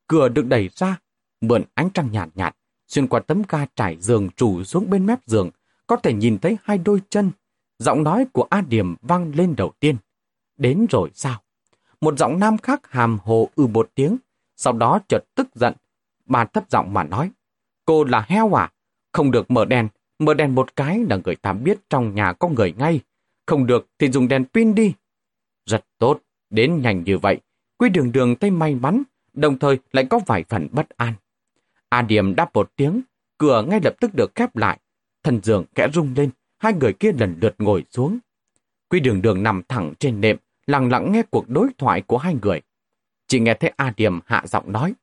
[0.08, 0.98] Cửa được đẩy ra,
[1.42, 2.56] mượn ánh trăng nhạt nhạt,
[2.88, 5.50] xuyên qua tấm ga trải giường trù xuống bên mép giường,
[5.88, 7.32] có thể nhìn thấy hai đôi chân.
[7.80, 9.98] Giọng nói của A Điểm vang lên đầu tiên.
[10.58, 11.42] Đến rồi sao?
[12.02, 14.18] Một giọng nam khác hàm hồ ư một tiếng,
[14.56, 15.74] sau đó chợt tức giận.
[16.26, 17.32] Bà thấp giọng mà nói,
[17.86, 18.72] cô là heo à?
[19.12, 19.88] Không được mở đèn,
[20.20, 23.00] mở đèn một cái là người ta biết trong nhà có người ngay.
[23.46, 24.94] Không được thì dùng đèn pin đi.
[25.66, 26.20] Rất tốt,
[26.50, 27.40] đến nhanh như vậy.
[27.78, 29.04] Quy đường đường tay may mắn,
[29.34, 31.14] đồng thời lại có vài phần bất an.
[31.90, 33.02] A Điểm đáp một tiếng,
[33.38, 34.80] cửa ngay lập tức được khép lại.
[35.24, 36.30] Thần giường kẽ rung lên,
[36.66, 38.18] hai người kia lần lượt ngồi xuống.
[38.90, 40.38] Quy đường đường nằm thẳng trên nệm,
[40.68, 42.62] lặng lặng nghe cuộc đối thoại của hai người.
[43.28, 44.94] Chỉ nghe thấy A Điềm hạ giọng nói.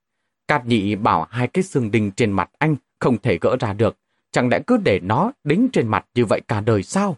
[0.48, 3.96] Cát nhị bảo hai cái xương đinh trên mặt anh không thể gỡ ra được.
[4.32, 7.16] Chẳng lẽ cứ để nó đính trên mặt như vậy cả đời sao?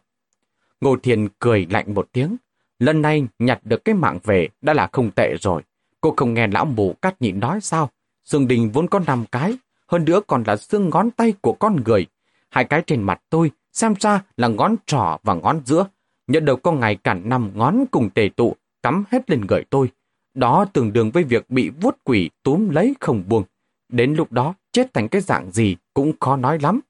[0.80, 2.36] Ngô Thiền cười lạnh một tiếng.
[2.78, 5.62] Lần này nhặt được cái mạng về đã là không tệ rồi.
[6.00, 7.90] Cô không nghe lão mù cát nhị nói sao?
[8.24, 11.82] Xương đình vốn có 5 cái, hơn nữa còn là xương ngón tay của con
[11.84, 12.06] người.
[12.48, 15.86] Hai cái trên mặt tôi, xem ra là ngón trỏ và ngón giữa.
[16.26, 19.90] Nhận đầu có ngày cả năm ngón cùng tề tụ, cắm hết lên người tôi.
[20.34, 23.44] Đó tương đương với việc bị vuốt quỷ túm lấy không buông.
[23.88, 26.80] Đến lúc đó, chết thành cái dạng gì cũng khó nói lắm.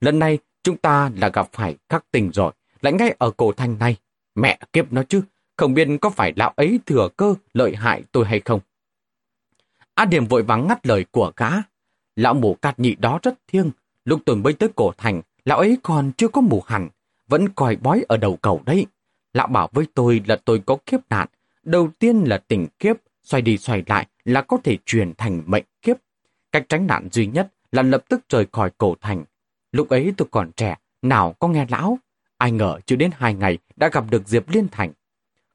[0.00, 3.78] Lần này, chúng ta là gặp phải khắc tình rồi, lại ngay ở cổ thanh
[3.78, 3.96] này.
[4.34, 5.22] Mẹ kiếp nó chứ,
[5.56, 8.60] không biết có phải lão ấy thừa cơ lợi hại tôi hay không.
[9.94, 11.50] A Điểm vội vắng ngắt lời của gã.
[12.16, 13.70] Lão mù cạt nhị đó rất thiêng.
[14.04, 16.88] Lúc tôi mới tới cổ thành, lão ấy còn chưa có mù hẳn.
[17.28, 18.86] Vẫn coi bói ở đầu cầu đấy.
[19.32, 21.28] Lão bảo với tôi là tôi có kiếp nạn.
[21.62, 25.64] Đầu tiên là tình kiếp, xoay đi xoay lại là có thể chuyển thành mệnh
[25.82, 25.96] kiếp.
[26.52, 29.24] Cách tránh nạn duy nhất là lập tức rời khỏi cổ thành.
[29.72, 31.98] Lúc ấy tôi còn trẻ, nào có nghe lão.
[32.38, 34.92] Ai ngờ chưa đến hai ngày đã gặp được Diệp Liên Thành.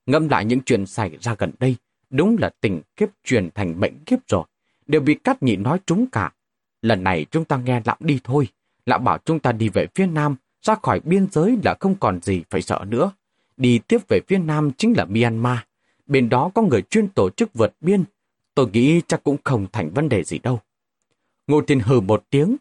[0.05, 1.75] Ngâm lại những chuyện xảy ra gần đây,
[2.11, 4.43] Đúng là tình kiếp truyền thành mệnh kiếp rồi.
[4.87, 6.33] Đều bị cắt nhị nói trúng cả.
[6.81, 8.47] Lần này chúng ta nghe lão đi thôi.
[8.91, 12.21] Lão bảo chúng ta đi về phía nam, ra khỏi biên giới là không còn
[12.21, 13.11] gì phải sợ nữa.
[13.57, 15.57] Đi tiếp về phía nam chính là Myanmar.
[16.07, 18.03] Bên đó có người chuyên tổ chức vượt biên.
[18.55, 20.59] Tôi nghĩ chắc cũng không thành vấn đề gì đâu.
[21.47, 22.55] Ngô Thiên hừ một tiếng.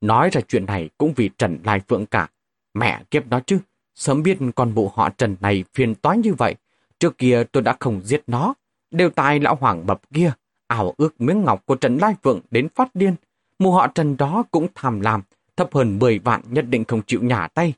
[0.00, 2.28] Nói ra chuyện này cũng vì Trần Lai Phượng cả.
[2.74, 3.58] Mẹ kiếp nó chứ.
[3.94, 6.54] Sớm biết con bộ họ Trần này phiền toái như vậy.
[6.98, 8.54] Trước kia tôi đã không giết nó.
[8.90, 10.32] Đều tài lão hoàng bập kia,
[10.66, 13.14] ảo ước miếng ngọc của Trần Lai Phượng đến phát điên.
[13.58, 15.22] Mù họ Trần đó cũng tham lam,
[15.56, 17.74] thấp hơn 10 vạn nhất định không chịu nhả tay.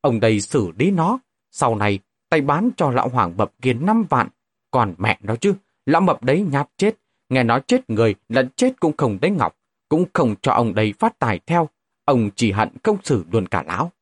[0.00, 1.18] Ông đây xử lý nó,
[1.50, 1.98] sau này
[2.28, 4.28] tay bán cho lão hoàng bập kia 5 vạn.
[4.70, 5.54] Còn mẹ nó chứ,
[5.86, 6.94] lão mập đấy nhát chết,
[7.28, 9.56] nghe nói chết người là chết cũng không đấy ngọc,
[9.88, 11.68] cũng không cho ông đây phát tài theo.
[12.04, 13.92] Ông chỉ hận không xử luôn cả lão.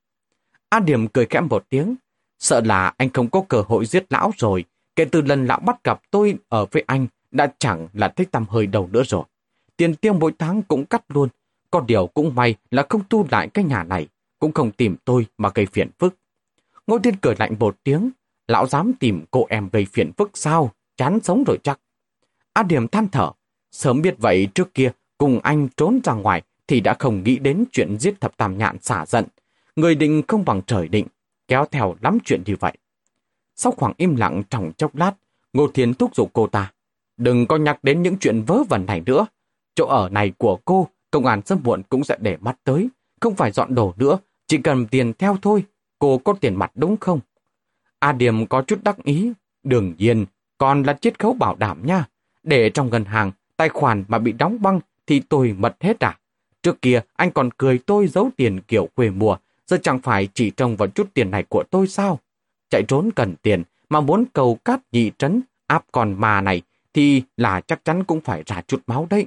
[0.69, 1.95] A Điểm cười khẽ một tiếng,
[2.39, 4.65] sợ là anh không có cơ hội giết lão rồi,
[4.97, 8.47] Kể từ lần lão bắt gặp tôi ở với anh đã chẳng là thích tăm
[8.49, 9.25] hơi đầu nữa rồi.
[9.77, 11.29] Tiền tiêu mỗi tháng cũng cắt luôn.
[11.75, 14.09] Có điều cũng may là không tu lại cái nhà này,
[14.39, 16.15] cũng không tìm tôi mà gây phiền phức.
[16.87, 18.11] Ngô Thiên cười lạnh một tiếng,
[18.49, 21.81] lão dám tìm cô em gây phiền phức sao, chán sống rồi chắc.
[22.53, 23.31] A Điểm than thở,
[23.73, 27.65] sớm biết vậy trước kia cùng anh trốn ra ngoài thì đã không nghĩ đến
[27.73, 29.25] chuyện giết thập tam nhạn xả giận.
[29.77, 31.07] Người định không bằng trời định,
[31.49, 32.73] kéo theo lắm chuyện như vậy.
[33.57, 35.13] Sau khoảng im lặng trong chốc lát,
[35.53, 36.73] Ngô Thiên thúc giục cô ta.
[37.17, 39.27] Đừng có nhắc đến những chuyện vớ vẩn này nữa.
[39.75, 42.89] Chỗ ở này của cô, công an sớm muộn cũng sẽ để mắt tới.
[43.21, 45.65] Không phải dọn đồ nữa, chỉ cần tiền theo thôi.
[45.99, 47.21] Cô có tiền mặt đúng không?
[47.99, 49.33] A Điềm có chút đắc ý.
[49.63, 50.27] Đương nhiên,
[50.59, 52.05] còn là chiết khấu bảo đảm nha.
[52.43, 56.19] Để trong ngân hàng, tài khoản mà bị đóng băng thì tôi mật hết à?
[56.63, 59.37] Trước kia anh còn cười tôi giấu tiền kiểu quê mùa,
[59.67, 62.19] giờ chẳng phải chỉ trông vào chút tiền này của tôi sao?
[62.71, 66.63] chạy trốn cần tiền, mà muốn cầu cát nhị trấn áp con mà này
[66.95, 69.27] thì là chắc chắn cũng phải ra chút máu đấy.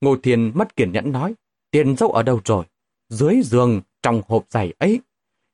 [0.00, 1.34] Ngô Thiên mất kiên nhẫn nói,
[1.70, 2.64] tiền dâu ở đâu rồi?
[3.08, 5.00] Dưới giường, trong hộp giày ấy.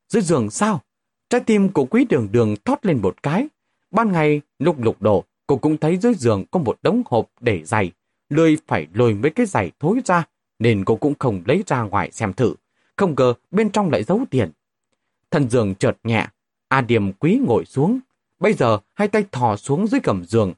[0.09, 0.81] Dưới giường sao?
[1.29, 3.49] Trái tim của quý đường đường thoát lên một cái.
[3.91, 7.65] Ban ngày, lúc lục đổ, cô cũng thấy dưới giường có một đống hộp để
[7.65, 7.93] giày.
[8.29, 10.25] Lười phải lôi mấy cái giày thối ra,
[10.59, 12.55] nên cô cũng không lấy ra ngoài xem thử.
[12.97, 14.51] Không ngờ bên trong lại giấu tiền.
[15.31, 16.27] Thần giường chợt nhẹ,
[16.69, 17.99] A Điềm quý ngồi xuống.
[18.39, 20.53] Bây giờ hai tay thò xuống dưới gầm giường.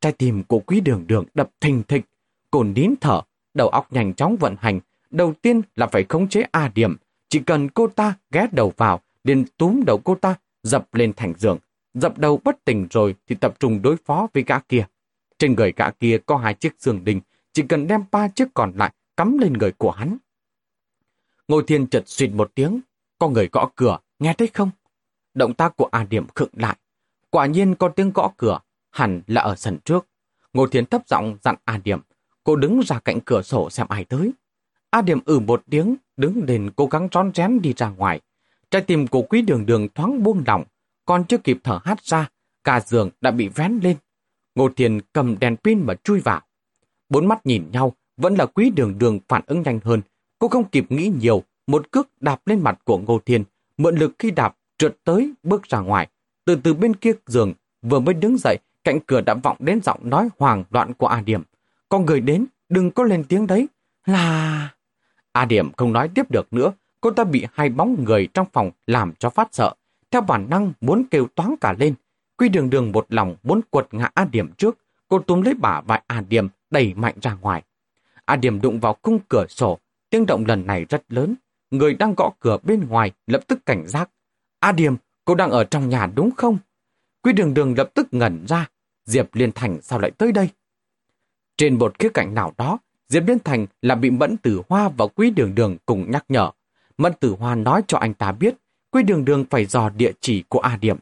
[0.00, 2.04] Trái tim của quý đường đường đập thình thịch.
[2.50, 3.22] Cô nín thở,
[3.58, 4.80] đầu óc nhanh chóng vận hành.
[5.10, 6.96] Đầu tiên là phải khống chế A điểm.
[7.28, 11.32] Chỉ cần cô ta ghé đầu vào, liền túm đầu cô ta, dập lên thành
[11.38, 11.58] giường.
[11.94, 14.86] Dập đầu bất tỉnh rồi thì tập trung đối phó với gã kia.
[15.38, 17.20] Trên người gã kia có hai chiếc giường đình,
[17.52, 20.16] chỉ cần đem ba chiếc còn lại cắm lên người của hắn.
[21.48, 22.80] Ngô Thiên chợt xịt một tiếng,
[23.18, 24.70] có người gõ cửa, nghe thấy không?
[25.34, 26.76] Động tác của A Điểm khựng lại.
[27.30, 30.06] Quả nhiên có tiếng gõ cửa, hẳn là ở sân trước.
[30.52, 32.00] Ngô Thiên thấp giọng dặn A Điểm,
[32.48, 34.32] cô đứng ra cạnh cửa sổ xem ai tới.
[34.90, 38.20] A Điểm ử một tiếng, đứng lên cố gắng trón chén đi ra ngoài.
[38.70, 40.64] Trái tim của quý đường đường thoáng buông lỏng,
[41.04, 42.28] còn chưa kịp thở hát ra,
[42.64, 43.96] cả giường đã bị vén lên.
[44.54, 46.40] Ngô thiền cầm đèn pin mà chui vào.
[47.08, 50.00] Bốn mắt nhìn nhau, vẫn là quý đường đường phản ứng nhanh hơn.
[50.38, 53.44] Cô không kịp nghĩ nhiều, một cước đạp lên mặt của Ngô Thiên,
[53.76, 56.08] mượn lực khi đạp, trượt tới, bước ra ngoài.
[56.44, 60.10] Từ từ bên kia giường, vừa mới đứng dậy, cạnh cửa đã vọng đến giọng
[60.10, 61.42] nói hoàng loạn của A Điểm.
[61.88, 63.68] Con người đến, đừng có lên tiếng đấy.
[64.06, 64.74] Là...
[65.32, 68.70] A Điểm không nói tiếp được nữa, cô ta bị hai bóng người trong phòng
[68.86, 69.74] làm cho phát sợ.
[70.10, 71.94] Theo bản năng muốn kêu toán cả lên.
[72.36, 74.78] Quy đường đường một lòng muốn quật ngã A Điểm trước,
[75.08, 77.62] cô túm lấy bả vai A Điểm đẩy mạnh ra ngoài.
[78.24, 79.78] A Điểm đụng vào cung cửa sổ,
[80.10, 81.34] tiếng động lần này rất lớn.
[81.70, 84.10] Người đang gõ cửa bên ngoài lập tức cảnh giác.
[84.60, 86.58] A Điểm, cô đang ở trong nhà đúng không?
[87.22, 88.68] Quy đường đường lập tức ngẩn ra.
[89.04, 90.48] Diệp Liên Thành sao lại tới đây?
[91.58, 92.78] Trên một khía cạnh nào đó,
[93.08, 96.50] Diệp Liên Thành là bị Mẫn Tử Hoa và Quý Đường Đường cùng nhắc nhở.
[96.98, 98.54] Mẫn Tử Hoa nói cho anh ta biết
[98.90, 100.96] Quý Đường Đường phải dò địa chỉ của A Điểm.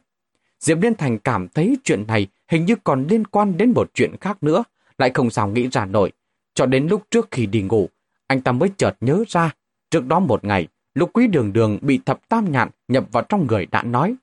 [0.59, 4.15] Diệp Liên Thành cảm thấy chuyện này hình như còn liên quan đến một chuyện
[4.21, 4.63] khác nữa,
[4.97, 6.11] lại không sao nghĩ ra nổi.
[6.53, 7.89] Cho đến lúc trước khi đi ngủ,
[8.27, 9.51] anh ta mới chợt nhớ ra.
[9.91, 13.47] Trước đó một ngày, lúc Quý Đường Đường bị thập tam nhạn nhập vào trong
[13.47, 14.15] người đã nói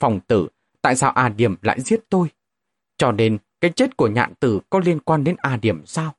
[0.00, 0.48] Phòng tử,
[0.82, 2.28] tại sao A Điểm lại giết tôi?
[2.96, 6.14] Cho nên, cái chết của nhạn tử có liên quan đến A Điểm sao?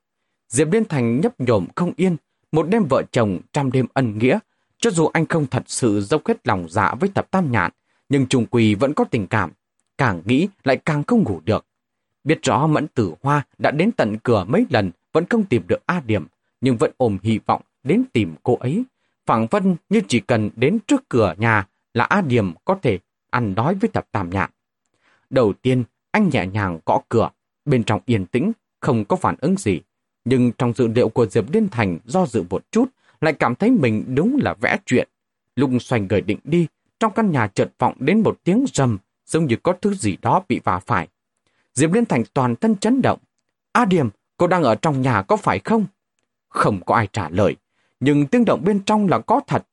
[0.48, 2.16] Diệp Liên Thành nhấp nhổm không yên,
[2.52, 4.38] một đêm vợ chồng trăm đêm ân nghĩa.
[4.78, 7.70] Cho dù anh không thật sự dốc hết lòng dạ với thập tam nhạn,
[8.08, 9.50] nhưng trùng quỳ vẫn có tình cảm.
[9.98, 11.66] Càng nghĩ lại càng không ngủ được.
[12.24, 15.86] Biết rõ Mẫn Tử Hoa đã đến tận cửa mấy lần vẫn không tìm được
[15.86, 16.26] A Điểm,
[16.60, 18.84] nhưng vẫn ôm hy vọng đến tìm cô ấy.
[19.26, 22.98] phảng vân như chỉ cần đến trước cửa nhà là A Điểm có thể
[23.30, 24.50] ăn nói với thập tam nhạn.
[25.30, 27.30] Đầu tiên, anh nhẹ nhàng gõ cửa,
[27.64, 29.80] bên trong yên tĩnh, không có phản ứng gì.
[30.24, 32.88] Nhưng trong dự liệu của Diệp Liên Thành do dự một chút,
[33.20, 35.08] lại cảm thấy mình đúng là vẽ chuyện.
[35.56, 36.66] Lúc xoành người định đi,
[37.00, 40.42] trong căn nhà chợt vọng đến một tiếng rầm, giống như có thứ gì đó
[40.48, 41.08] bị vả phải.
[41.74, 43.18] Diệp Liên Thành toàn thân chấn động.
[43.72, 45.86] A Điềm, cô đang ở trong nhà có phải không?
[46.48, 47.56] Không có ai trả lời,
[48.00, 49.66] nhưng tiếng động bên trong là có thật.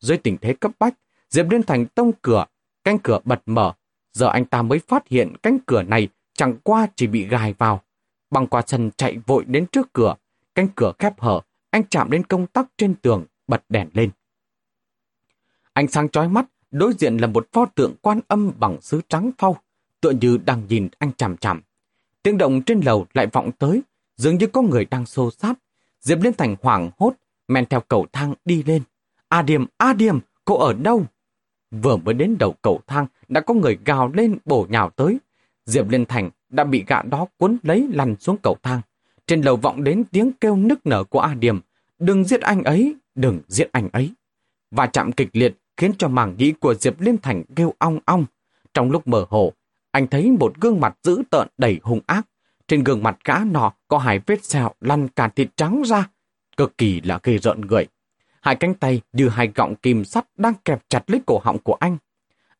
[0.00, 0.94] Dưới tình thế cấp bách,
[1.30, 2.44] Diệp Liên Thành tông cửa,
[2.84, 3.72] cánh cửa bật mở.
[4.18, 7.82] Giờ anh ta mới phát hiện cánh cửa này chẳng qua chỉ bị gài vào.
[8.30, 10.14] Bằng qua sân chạy vội đến trước cửa,
[10.54, 11.40] cánh cửa khép hở,
[11.70, 14.10] anh chạm đến công tắc trên tường, bật đèn lên.
[15.72, 19.30] Ánh sáng chói mắt, đối diện là một pho tượng quan âm bằng sứ trắng
[19.38, 19.56] phau,
[20.00, 21.62] tựa như đang nhìn anh chằm chằm.
[22.22, 23.82] Tiếng động trên lầu lại vọng tới,
[24.16, 25.54] dường như có người đang xô sát.
[26.00, 27.14] Diệp Liên Thành hoảng hốt,
[27.48, 28.82] men theo cầu thang đi lên.
[29.28, 31.06] A Điềm, A Điềm, cô ở đâu?
[31.70, 35.18] Vừa mới đến đầu cầu thang, đã có người gào lên bổ nhào tới.
[35.66, 38.80] Diệp Liên Thành đã bị gã đó cuốn lấy lăn xuống cầu thang.
[39.26, 41.60] Trên lầu vọng đến tiếng kêu nức nở của A Điềm.
[41.98, 44.10] Đừng giết anh ấy, đừng giết anh ấy.
[44.70, 48.24] Và chạm kịch liệt khiến cho màng nhĩ của Diệp Liên Thành kêu ong ong.
[48.74, 49.52] Trong lúc mở hồ,
[49.90, 52.26] anh thấy một gương mặt dữ tợn đầy hung ác.
[52.68, 56.08] Trên gương mặt gã nọ có hai vết sẹo lăn cả thịt trắng ra,
[56.56, 57.86] cực kỳ là gây rợn người.
[58.40, 61.74] Hai cánh tay như hai gọng kim sắt đang kẹp chặt lấy cổ họng của
[61.80, 61.96] anh.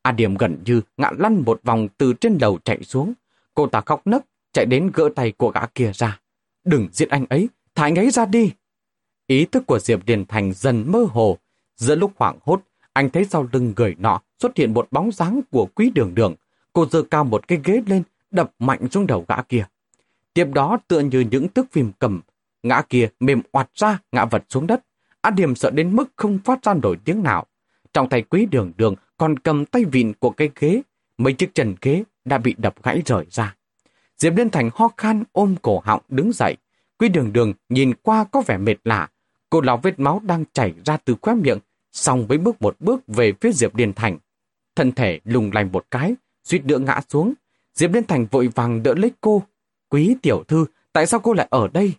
[0.02, 3.12] A Điểm gần như ngã lăn một vòng từ trên đầu chạy xuống.
[3.54, 6.20] Cô ta khóc nấc, chạy đến gỡ tay của gã kia ra.
[6.64, 8.52] Đừng giết anh ấy, thả anh ấy ra đi.
[9.26, 11.38] Ý thức của Diệp Điền Thành dần mơ hồ.
[11.76, 12.62] Giữa lúc hoảng hốt,
[12.92, 16.34] anh thấy sau lưng người nọ xuất hiện một bóng dáng của quý đường đường.
[16.72, 19.66] Cô giơ cao một cái ghế lên, đập mạnh xuống đầu gã kia.
[20.34, 22.20] Tiếp đó tựa như những thước phim cầm,
[22.62, 24.84] ngã kia mềm oạt ra, ngã vật xuống đất.
[25.22, 27.46] An Điểm sợ đến mức không phát ra nổi tiếng nào.
[27.92, 30.82] Trong tay quý đường đường còn cầm tay vịn của cái ghế,
[31.18, 33.56] mấy chiếc trần ghế đã bị đập gãy rời ra.
[34.16, 36.56] Diệp Liên Thành ho khan ôm cổ họng đứng dậy.
[36.98, 39.08] Quý đường đường nhìn qua có vẻ mệt lạ.
[39.50, 41.58] Cô lão vết máu đang chảy ra từ khóe miệng,
[41.92, 44.18] xong với bước một bước về phía Diệp Liên Thành.
[44.76, 46.14] Thân thể lùng lành một cái,
[46.44, 47.34] suýt nữa ngã xuống.
[47.74, 49.42] Diệp Liên Thành vội vàng đỡ lấy cô.
[49.88, 51.92] Quý tiểu thư, tại sao cô lại ở đây?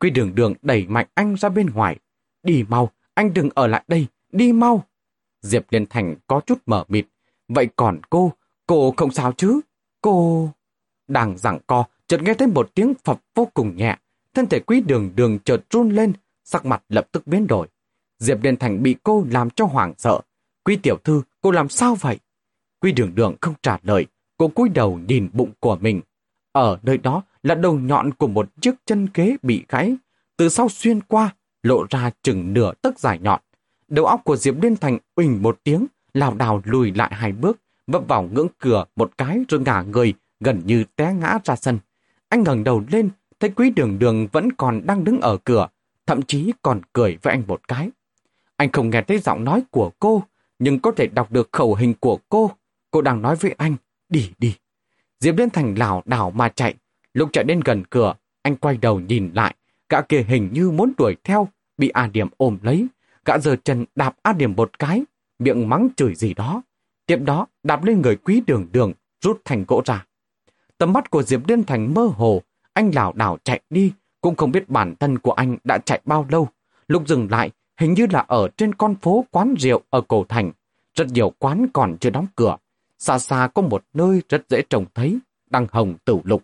[0.00, 1.96] Quý đường đường đẩy mạnh anh ra bên ngoài.
[2.46, 4.84] Đi mau, anh đừng ở lại đây, đi mau.
[5.40, 7.06] Diệp Liên Thành có chút mở mịt.
[7.48, 8.32] Vậy còn cô,
[8.66, 9.60] cô không sao chứ?
[10.00, 10.48] Cô...
[11.08, 13.96] Đang giảng co, chợt nghe thấy một tiếng phập vô cùng nhẹ.
[14.34, 16.12] thân thể quý đường đường chợt run lên,
[16.44, 17.68] sắc mặt lập tức biến đổi.
[18.18, 20.20] Diệp Liên Thành bị cô làm cho hoảng sợ.
[20.64, 22.18] Quý tiểu thư, cô làm sao vậy?
[22.80, 26.00] Quý đường đường không trả lời, cô cúi đầu nhìn bụng của mình.
[26.52, 29.96] Ở nơi đó là đầu nhọn của một chiếc chân ghế bị gãy,
[30.36, 31.34] từ sau xuyên qua,
[31.66, 33.40] lộ ra chừng nửa tấc dài nhọn.
[33.88, 37.58] Đầu óc của Diệp Liên Thành uỳnh một tiếng, lảo đảo lùi lại hai bước,
[37.86, 41.78] vấp vào ngưỡng cửa một cái rồi ngả người, gần như té ngã ra sân.
[42.28, 43.10] Anh ngẩng đầu lên,
[43.40, 45.68] thấy quý đường đường vẫn còn đang đứng ở cửa,
[46.06, 47.90] thậm chí còn cười với anh một cái.
[48.56, 50.22] Anh không nghe thấy giọng nói của cô,
[50.58, 52.50] nhưng có thể đọc được khẩu hình của cô.
[52.90, 53.76] Cô đang nói với anh,
[54.08, 54.56] đi đi.
[55.20, 56.74] Diệp Liên Thành lảo đảo mà chạy.
[57.14, 59.54] Lúc chạy đến gần cửa, anh quay đầu nhìn lại.
[59.88, 61.48] Gã kia hình như muốn đuổi theo,
[61.78, 62.86] bị A Điểm ôm lấy.
[63.24, 65.04] Gã giờ chân đạp A Điểm một cái,
[65.38, 66.62] miệng mắng chửi gì đó.
[67.06, 70.06] Tiếp đó đạp lên người quý đường đường, rút thành gỗ ra.
[70.78, 74.52] Tầm mắt của Diệp Liên Thành mơ hồ, anh lảo đảo chạy đi, cũng không
[74.52, 76.48] biết bản thân của anh đã chạy bao lâu.
[76.88, 80.52] Lúc dừng lại, hình như là ở trên con phố quán rượu ở cổ thành.
[80.94, 82.56] Rất nhiều quán còn chưa đóng cửa.
[82.98, 85.18] Xa xa có một nơi rất dễ trông thấy,
[85.50, 86.42] đăng hồng tử lục.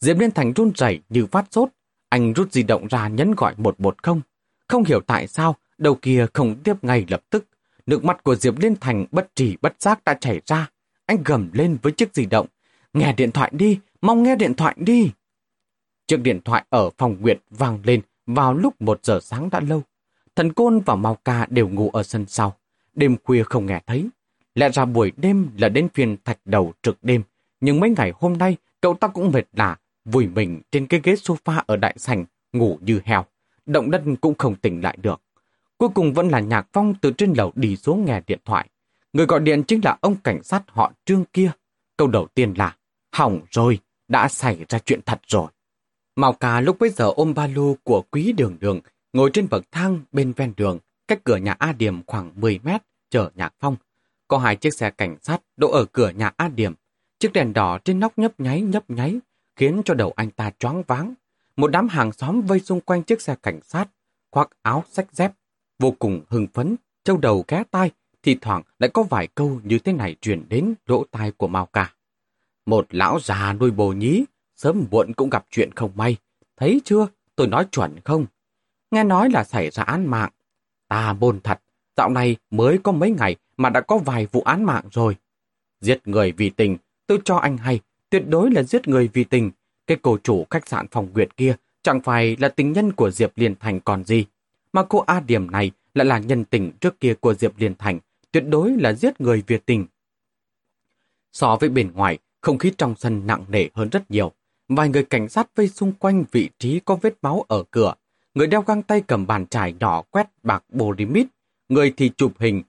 [0.00, 1.68] Diệp Liên Thành run rẩy như phát sốt,
[2.10, 4.20] anh rút di động ra nhấn gọi 110.
[4.68, 7.44] Không hiểu tại sao, đầu kia không tiếp ngay lập tức.
[7.86, 10.70] Nước mắt của Diệp Liên Thành bất trì bất giác đã chảy ra.
[11.06, 12.46] Anh gầm lên với chiếc di động.
[12.92, 15.10] Nghe điện thoại đi, mong nghe điện thoại đi.
[16.06, 19.82] Chiếc điện thoại ở phòng Nguyệt vang lên vào lúc một giờ sáng đã lâu.
[20.36, 22.56] Thần Côn và Mao Ca đều ngủ ở sân sau.
[22.94, 24.08] Đêm khuya không nghe thấy.
[24.54, 27.22] Lẽ ra buổi đêm là đến phiên thạch đầu trực đêm.
[27.60, 29.76] Nhưng mấy ngày hôm nay, cậu ta cũng mệt lạ,
[30.12, 33.24] vùi mình trên cái ghế sofa ở đại sảnh, ngủ như heo.
[33.66, 35.22] Động đất cũng không tỉnh lại được.
[35.78, 38.68] Cuối cùng vẫn là Nhạc Phong từ trên lầu đi xuống nghe điện thoại.
[39.12, 41.50] Người gọi điện chính là ông cảnh sát họ trương kia.
[41.96, 42.76] Câu đầu tiên là,
[43.12, 45.46] hỏng rồi, đã xảy ra chuyện thật rồi.
[46.16, 48.80] Mao Cà lúc bấy giờ ôm ba lô của quý đường đường,
[49.12, 52.82] ngồi trên bậc thang bên ven đường, cách cửa nhà A Điểm khoảng 10 mét,
[53.10, 53.76] chờ Nhạc Phong.
[54.28, 56.74] Có hai chiếc xe cảnh sát đỗ ở cửa nhà A Điểm.
[57.18, 59.18] Chiếc đèn đỏ trên nóc nhấp nháy nhấp nháy,
[59.60, 61.14] khiến cho đầu anh ta choáng váng.
[61.56, 63.88] Một đám hàng xóm vây xung quanh chiếc xe cảnh sát,
[64.30, 65.32] khoác áo sách dép,
[65.78, 67.90] vô cùng hưng phấn, châu đầu ghé tai,
[68.22, 71.66] thì thoảng lại có vài câu như thế này truyền đến lỗ tai của Mao
[71.66, 71.94] Cả.
[72.66, 74.24] Một lão già nuôi bồ nhí,
[74.56, 76.16] sớm muộn cũng gặp chuyện không may.
[76.56, 77.06] Thấy chưa,
[77.36, 78.26] tôi nói chuẩn không?
[78.90, 80.30] Nghe nói là xảy ra án mạng.
[80.88, 81.60] Ta bôn thật,
[81.96, 85.16] dạo này mới có mấy ngày mà đã có vài vụ án mạng rồi.
[85.80, 87.80] Giết người vì tình, tôi cho anh hay,
[88.10, 89.50] tuyệt đối là giết người vì tình.
[89.86, 93.32] Cái cô chủ khách sạn phòng Nguyệt kia chẳng phải là tình nhân của Diệp
[93.36, 94.24] Liên Thành còn gì.
[94.72, 97.98] Mà cô A Điểm này lại là nhân tình trước kia của Diệp Liên Thành,
[98.32, 99.86] tuyệt đối là giết người vì tình.
[101.32, 104.32] So với bên ngoài, không khí trong sân nặng nề hơn rất nhiều.
[104.68, 107.94] Vài người cảnh sát vây xung quanh vị trí có vết máu ở cửa.
[108.34, 111.26] Người đeo găng tay cầm bàn chải nhỏ quét bạc bồ limit.
[111.68, 112.62] Người thì chụp hình.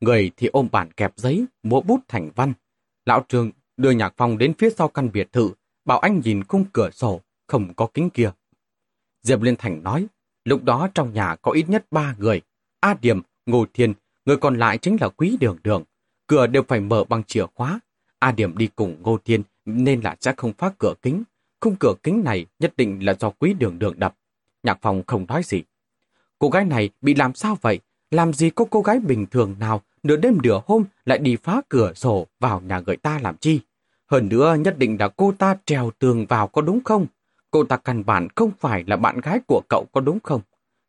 [0.00, 2.52] Người thì ôm bản kẹp giấy, múa bút thành văn.
[3.06, 5.50] Lão Trương đưa Nhạc Phong đến phía sau căn biệt thự,
[5.84, 8.30] bảo anh nhìn khung cửa sổ, không có kính kia.
[9.22, 10.06] Diệp Liên Thành nói,
[10.44, 12.40] lúc đó trong nhà có ít nhất ba người.
[12.80, 15.84] A Điểm, Ngô Thiên, người còn lại chính là Quý Đường Đường.
[16.26, 17.80] Cửa đều phải mở bằng chìa khóa.
[18.18, 21.22] A Điểm đi cùng Ngô Thiên nên là sẽ không phá cửa kính.
[21.60, 24.14] Khung cửa kính này nhất định là do quý đường đường đập.
[24.62, 25.62] Nhạc phòng không nói gì.
[26.38, 27.80] Cô gái này bị làm sao vậy?
[28.10, 31.60] Làm gì có cô gái bình thường nào nửa đêm nửa hôm lại đi phá
[31.68, 33.60] cửa sổ vào nhà người ta làm chi?
[34.10, 37.06] Hơn nữa nhất định là cô ta trèo tường vào có đúng không?
[37.50, 40.40] Cô ta căn bản không phải là bạn gái của cậu có đúng không?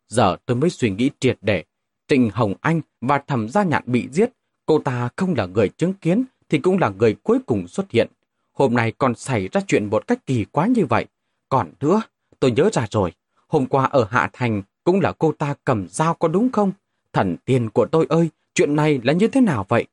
[0.07, 1.63] Giờ tôi mới suy nghĩ triệt để.
[2.07, 4.29] Trịnh Hồng Anh và thẩm gia nhạn bị giết.
[4.65, 8.07] Cô ta không là người chứng kiến thì cũng là người cuối cùng xuất hiện.
[8.53, 11.05] Hôm nay còn xảy ra chuyện một cách kỳ quá như vậy.
[11.49, 12.01] Còn nữa,
[12.39, 13.13] tôi nhớ ra rồi.
[13.47, 16.71] Hôm qua ở Hạ Thành cũng là cô ta cầm dao có đúng không?
[17.13, 19.85] Thần tiên của tôi ơi, chuyện này là như thế nào vậy?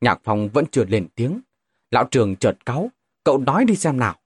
[0.00, 1.40] Nhạc phòng vẫn chưa lên tiếng.
[1.90, 2.90] Lão trường chợt cáu,
[3.24, 4.18] cậu nói đi xem nào.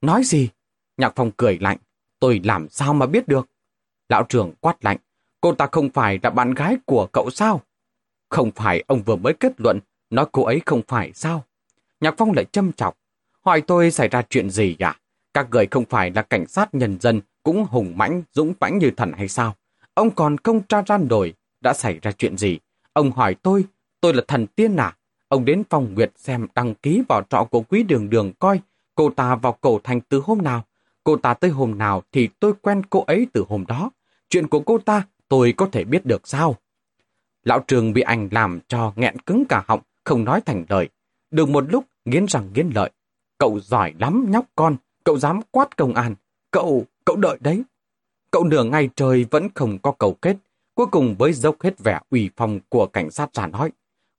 [0.00, 0.48] Nói gì?
[0.96, 1.78] Nhạc Phong cười lạnh,
[2.18, 3.48] tôi làm sao mà biết được?
[4.08, 4.96] Lão trường quát lạnh,
[5.40, 7.60] cô ta không phải là bạn gái của cậu sao?
[8.28, 9.78] Không phải ông vừa mới kết luận,
[10.10, 11.44] nói cô ấy không phải sao?
[12.00, 12.98] Nhạc Phong lại châm chọc.
[13.44, 14.96] Hỏi tôi xảy ra chuyện gì à?
[15.34, 18.90] Các người không phải là cảnh sát nhân dân cũng hùng mãnh, dũng mãnh như
[18.90, 19.56] thần hay sao?
[19.94, 22.58] Ông còn không tra ra nổi đã xảy ra chuyện gì?
[22.92, 23.64] Ông hỏi tôi,
[24.00, 24.96] tôi là thần tiên à?
[25.30, 28.60] Ông đến phòng Nguyệt xem đăng ký vào trọ của quý đường đường coi
[28.94, 30.64] cô ta vào cổ thành từ hôm nào.
[31.04, 33.90] Cô ta tới hôm nào thì tôi quen cô ấy từ hôm đó.
[34.28, 36.56] Chuyện của cô ta tôi có thể biết được sao?
[37.44, 40.88] Lão trường bị anh làm cho nghẹn cứng cả họng, không nói thành lời.
[41.30, 42.90] Được một lúc, nghiến răng nghiến lợi.
[43.38, 46.14] Cậu giỏi lắm nhóc con, cậu dám quát công an.
[46.50, 47.62] Cậu, cậu đợi đấy.
[48.30, 50.36] Cậu nửa ngày trời vẫn không có cầu kết,
[50.74, 53.70] cuối cùng với dốc hết vẻ ủy phong của cảnh sát ra nói.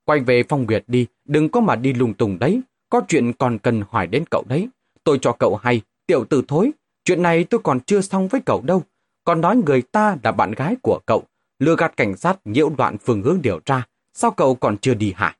[0.05, 3.57] Quay về phong nguyệt đi, đừng có mà đi lung tung đấy, có chuyện còn
[3.59, 4.69] cần hỏi đến cậu đấy.
[5.03, 6.71] Tôi cho cậu hay, tiểu tử thối,
[7.05, 8.83] chuyện này tôi còn chưa xong với cậu đâu.
[9.23, 11.23] Còn nói người ta là bạn gái của cậu,
[11.59, 15.13] lừa gạt cảnh sát nhiễu đoạn phương hướng điều tra, sao cậu còn chưa đi
[15.15, 15.37] hả?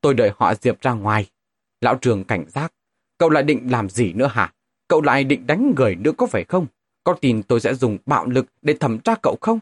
[0.00, 1.26] Tôi đợi họ Diệp ra ngoài.
[1.80, 2.72] Lão trường cảnh giác,
[3.18, 4.52] cậu lại định làm gì nữa hả?
[4.88, 6.66] Cậu lại định đánh người nữa có phải không?
[7.04, 9.58] Có tin tôi sẽ dùng bạo lực để thẩm tra cậu không?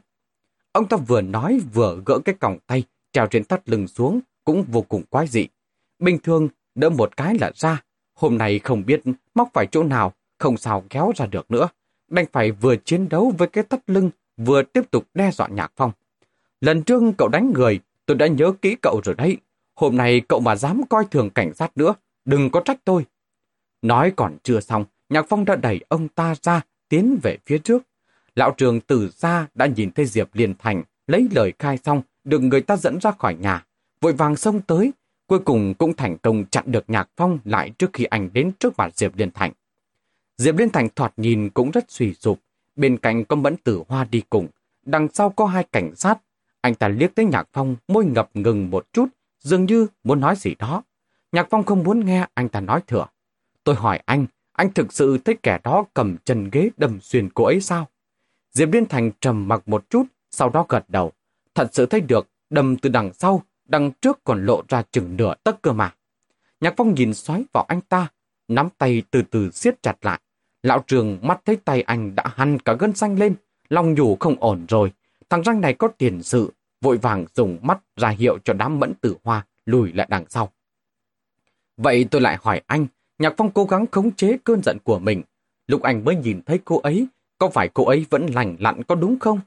[0.73, 4.65] Ông ta vừa nói vừa gỡ cái còng tay treo trên tắt lưng xuống cũng
[4.69, 5.47] vô cùng quái dị.
[5.99, 7.83] Bình thường đỡ một cái là ra,
[8.15, 9.01] hôm nay không biết
[9.35, 11.69] móc phải chỗ nào, không sao kéo ra được nữa.
[12.11, 15.73] Đành phải vừa chiến đấu với cái tắt lưng, vừa tiếp tục đe dọa nhạc
[15.77, 15.93] phong.
[16.61, 19.37] Lần trước cậu đánh người, tôi đã nhớ kỹ cậu rồi đấy.
[19.75, 21.95] Hôm nay cậu mà dám coi thường cảnh sát nữa,
[22.25, 23.07] đừng có trách tôi.
[23.83, 27.83] Nói còn chưa xong, Nhạc Phong đã đẩy ông ta ra, tiến về phía trước.
[28.35, 32.39] Lão trường từ xa đã nhìn thấy Diệp Liên Thành, lấy lời khai xong, được
[32.39, 33.64] người ta dẫn ra khỏi nhà.
[34.01, 34.93] Vội vàng xông tới,
[35.27, 38.77] cuối cùng cũng thành công chặn được Nhạc Phong lại trước khi anh đến trước
[38.77, 39.53] mặt Diệp Liên Thành.
[40.37, 42.39] Diệp Liên Thành thoạt nhìn cũng rất suy sụp,
[42.77, 44.49] bên cạnh có mẫn tử hoa đi cùng,
[44.87, 46.18] đằng sau có hai cảnh sát.
[46.61, 49.09] Anh ta liếc tới Nhạc Phong, môi ngập ngừng một chút,
[49.41, 50.83] dường như muốn nói gì đó.
[51.33, 53.07] Nhạc Phong không muốn nghe anh ta nói thừa.
[53.64, 57.45] Tôi hỏi anh, anh thực sự thấy kẻ đó cầm chân ghế đâm xuyên cô
[57.45, 57.89] ấy sao?
[58.53, 61.12] Diệp Liên Thành trầm mặc một chút, sau đó gật đầu.
[61.55, 65.34] Thật sự thấy được, đâm từ đằng sau, đằng trước còn lộ ra chừng nửa
[65.44, 65.94] tấc cơ mà.
[66.61, 68.09] Nhạc Phong nhìn xoáy vào anh ta,
[68.48, 70.20] nắm tay từ từ siết chặt lại.
[70.62, 73.34] Lão trường mắt thấy tay anh đã hằn cả gân xanh lên,
[73.68, 74.92] lòng nhủ không ổn rồi.
[75.30, 78.94] Thằng răng này có tiền sự, vội vàng dùng mắt ra hiệu cho đám mẫn
[78.94, 80.53] tử hoa lùi lại đằng sau.
[81.76, 82.86] Vậy tôi lại hỏi anh,
[83.18, 85.22] Nhạc Phong cố gắng khống chế cơn giận của mình.
[85.66, 87.07] Lúc anh mới nhìn thấy cô ấy,
[87.38, 89.40] có phải cô ấy vẫn lành lặn có đúng không?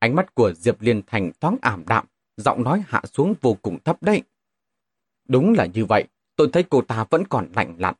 [0.00, 3.78] Ánh mắt của Diệp Liên Thành thoáng ảm đạm, giọng nói hạ xuống vô cùng
[3.84, 4.22] thấp đấy.
[5.28, 6.04] Đúng là như vậy,
[6.36, 7.94] tôi thấy cô ta vẫn còn lạnh lặn.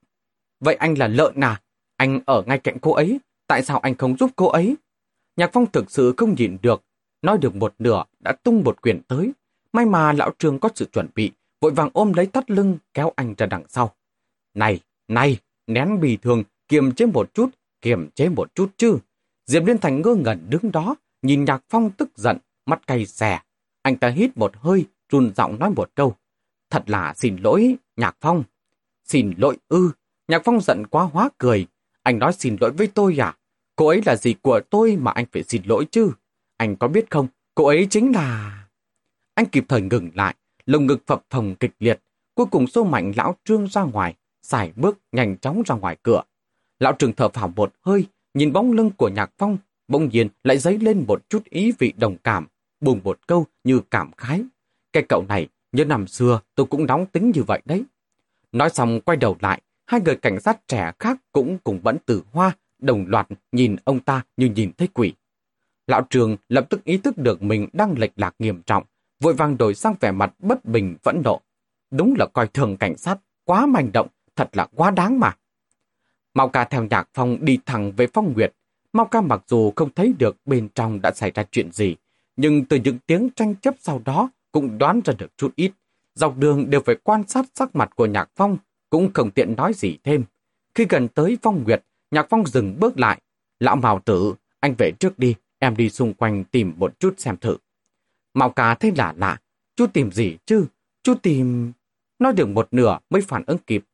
[0.61, 1.61] Vậy anh là lợn à?
[1.97, 4.77] Anh ở ngay cạnh cô ấy, tại sao anh không giúp cô ấy?
[5.37, 6.83] Nhạc Phong thực sự không nhìn được,
[7.23, 9.33] nói được một nửa đã tung một quyền tới.
[9.73, 13.13] May mà lão trường có sự chuẩn bị, vội vàng ôm lấy tắt lưng kéo
[13.17, 13.95] anh ra đằng sau.
[14.55, 18.99] Này, này, nén bì thường, kiềm chế một chút, kiềm chế một chút chứ.
[19.47, 23.41] Diệp Liên Thành ngơ ngẩn đứng đó, nhìn Nhạc Phong tức giận, mắt cay xè.
[23.83, 26.17] Anh ta hít một hơi, run giọng nói một câu.
[26.71, 28.45] Thật là xin lỗi, Nhạc Phong.
[29.05, 29.91] Xin lỗi ư.
[30.29, 31.67] Nhạc Phong giận quá hóa cười.
[32.03, 33.37] Anh nói xin lỗi với tôi à?
[33.77, 36.13] Cô ấy là gì của tôi mà anh phải xin lỗi chứ?
[36.57, 38.57] Anh có biết không, cô ấy chính là...
[39.35, 40.35] Anh kịp thời ngừng lại,
[40.67, 42.01] lồng ngực phập phồng kịch liệt,
[42.35, 46.23] cuối cùng xô mạnh lão trương ra ngoài, xài bước nhanh chóng ra ngoài cửa.
[46.79, 49.59] Lão trường thở phào một hơi, nhìn bóng lưng của nhạc phong,
[49.91, 52.47] bỗng nhiên lại dấy lên một chút ý vị đồng cảm,
[52.81, 54.45] buồn một câu như cảm khái.
[54.93, 57.85] Cái cậu này, như năm xưa tôi cũng nóng tính như vậy đấy.
[58.53, 62.23] Nói xong quay đầu lại, hai người cảnh sát trẻ khác cũng cùng vẫn tử
[62.33, 65.13] hoa, đồng loạt nhìn ông ta như nhìn thấy quỷ.
[65.87, 68.85] Lão trường lập tức ý thức được mình đang lệch lạc nghiêm trọng,
[69.21, 71.41] vội vàng đổi sang vẻ mặt bất bình vẫn nộ.
[71.91, 75.37] Đúng là coi thường cảnh sát, quá manh động, thật là quá đáng mà.
[76.35, 78.53] Mau ca theo nhạc phong đi thẳng về phong nguyệt.
[78.93, 81.97] Mau ca mặc dù không thấy được bên trong đã xảy ra chuyện gì,
[82.37, 85.73] nhưng từ những tiếng tranh chấp sau đó cũng đoán ra được chút ít.
[86.15, 88.57] Dọc đường đều phải quan sát sắc mặt của nhạc phong,
[88.91, 90.25] cũng không tiện nói gì thêm.
[90.75, 93.21] Khi gần tới phong nguyệt, nhạc phong dừng bước lại.
[93.61, 97.37] Lão Mào tử, anh về trước đi, em đi xung quanh tìm một chút xem
[97.37, 97.57] thử.
[98.35, 99.41] Mạo ca thấy lạ lạ,
[99.77, 100.67] chú tìm gì chứ?
[101.03, 101.73] Chú tìm...
[102.19, 103.85] Nói được một nửa mới phản ứng kịp,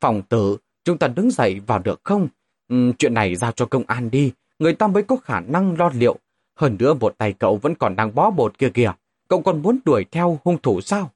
[0.00, 2.28] Phòng tử, chúng ta đứng dậy vào được không?
[2.68, 5.90] Ừ, chuyện này giao cho công an đi, người ta mới có khả năng lo
[5.94, 6.18] liệu.
[6.56, 8.92] Hơn nữa một tay cậu vẫn còn đang bó bột kia kìa,
[9.28, 11.10] cậu còn muốn đuổi theo hung thủ sao?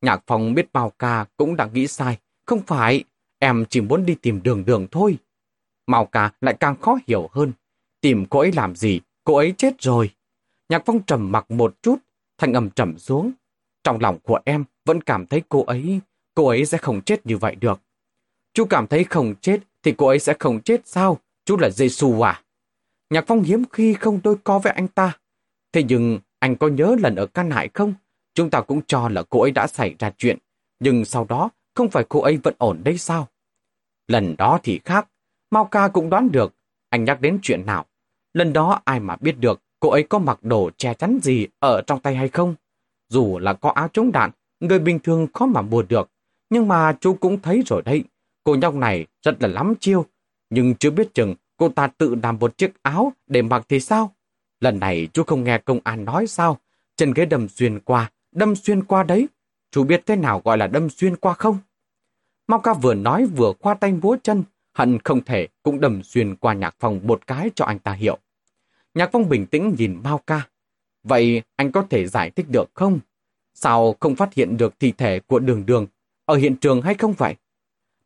[0.00, 3.04] Nhạc phòng biết bao ca cũng đã nghĩ sai, không phải,
[3.38, 5.18] em chỉ muốn đi tìm đường đường thôi.
[5.86, 7.52] Mao ca lại càng khó hiểu hơn,
[8.00, 10.10] tìm cô ấy làm gì, cô ấy chết rồi.
[10.68, 11.96] Nhạc phong trầm mặc một chút,
[12.38, 13.32] thanh âm trầm xuống.
[13.84, 16.00] Trong lòng của em vẫn cảm thấy cô ấy,
[16.34, 17.80] cô ấy sẽ không chết như vậy được.
[18.54, 21.18] Chú cảm thấy không chết thì cô ấy sẽ không chết sao?
[21.44, 21.88] Chú là giê
[22.22, 22.42] à?
[23.10, 25.18] Nhạc Phong hiếm khi không đôi co với anh ta.
[25.72, 27.94] Thế nhưng anh có nhớ lần ở căn hải không?
[28.34, 30.38] Chúng ta cũng cho là cô ấy đã xảy ra chuyện.
[30.80, 33.28] Nhưng sau đó không phải cô ấy vẫn ổn đấy sao?
[34.08, 35.08] Lần đó thì khác.
[35.50, 36.54] Mao ca cũng đoán được.
[36.88, 37.86] Anh nhắc đến chuyện nào?
[38.32, 41.82] Lần đó ai mà biết được cô ấy có mặc đồ che chắn gì ở
[41.86, 42.54] trong tay hay không?
[43.08, 44.30] Dù là có áo chống đạn,
[44.60, 46.10] người bình thường khó mà mua được.
[46.50, 48.04] Nhưng mà chú cũng thấy rồi đấy.
[48.44, 50.06] Cô nhóc này rất là lắm chiêu,
[50.50, 54.14] nhưng chưa biết chừng cô ta tự làm một chiếc áo để mặc thì sao?
[54.60, 56.58] Lần này chú không nghe công an nói sao?
[56.96, 59.28] Chân ghế đâm xuyên qua, đâm xuyên qua đấy.
[59.70, 61.58] Chú biết thế nào gọi là đâm xuyên qua không?
[62.46, 64.42] Mau ca vừa nói vừa khoa tay múa chân,
[64.74, 68.18] hận không thể cũng đâm xuyên qua nhạc phòng một cái cho anh ta hiểu.
[68.94, 70.48] Nhạc phong bình tĩnh nhìn Mao ca.
[71.02, 72.98] Vậy anh có thể giải thích được không?
[73.54, 75.86] Sao không phát hiện được thi thể của đường đường
[76.24, 77.34] ở hiện trường hay không vậy?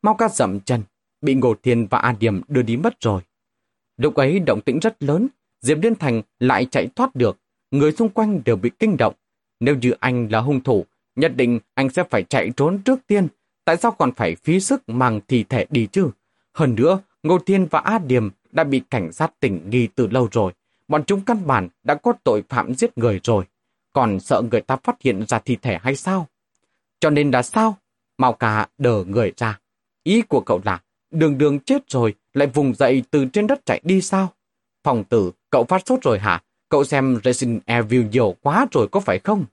[0.02, 0.82] Mao ca dậm chân,
[1.20, 3.22] bị Ngô Thiên và An Điểm đưa đi mất rồi.
[3.96, 5.28] Lúc ấy động tĩnh rất lớn,
[5.60, 7.38] Diệp Liên Thành lại chạy thoát được,
[7.70, 9.14] người xung quanh đều bị kinh động.
[9.60, 10.84] Nếu như anh là hung thủ,
[11.16, 13.28] nhất định anh sẽ phải chạy trốn trước tiên,
[13.64, 16.10] tại sao còn phải phí sức mang thi thể đi chứ?
[16.54, 20.28] Hơn nữa, Ngô Thiên và A Điềm đã bị cảnh sát tỉnh nghi từ lâu
[20.32, 20.52] rồi,
[20.88, 23.44] bọn chúng căn bản đã có tội phạm giết người rồi,
[23.92, 26.26] còn sợ người ta phát hiện ra thi thể hay sao?
[27.00, 27.76] Cho nên là sao?
[28.18, 29.60] Mao cả đờ người ra.
[30.02, 33.80] Ý của cậu là, đường đường chết rồi, lại vùng dậy từ trên đất chạy
[33.84, 34.32] đi sao?
[34.84, 36.42] Phòng tử, cậu phát sốt rồi hả?
[36.68, 39.44] Cậu xem Resident Evil nhiều quá rồi có phải không?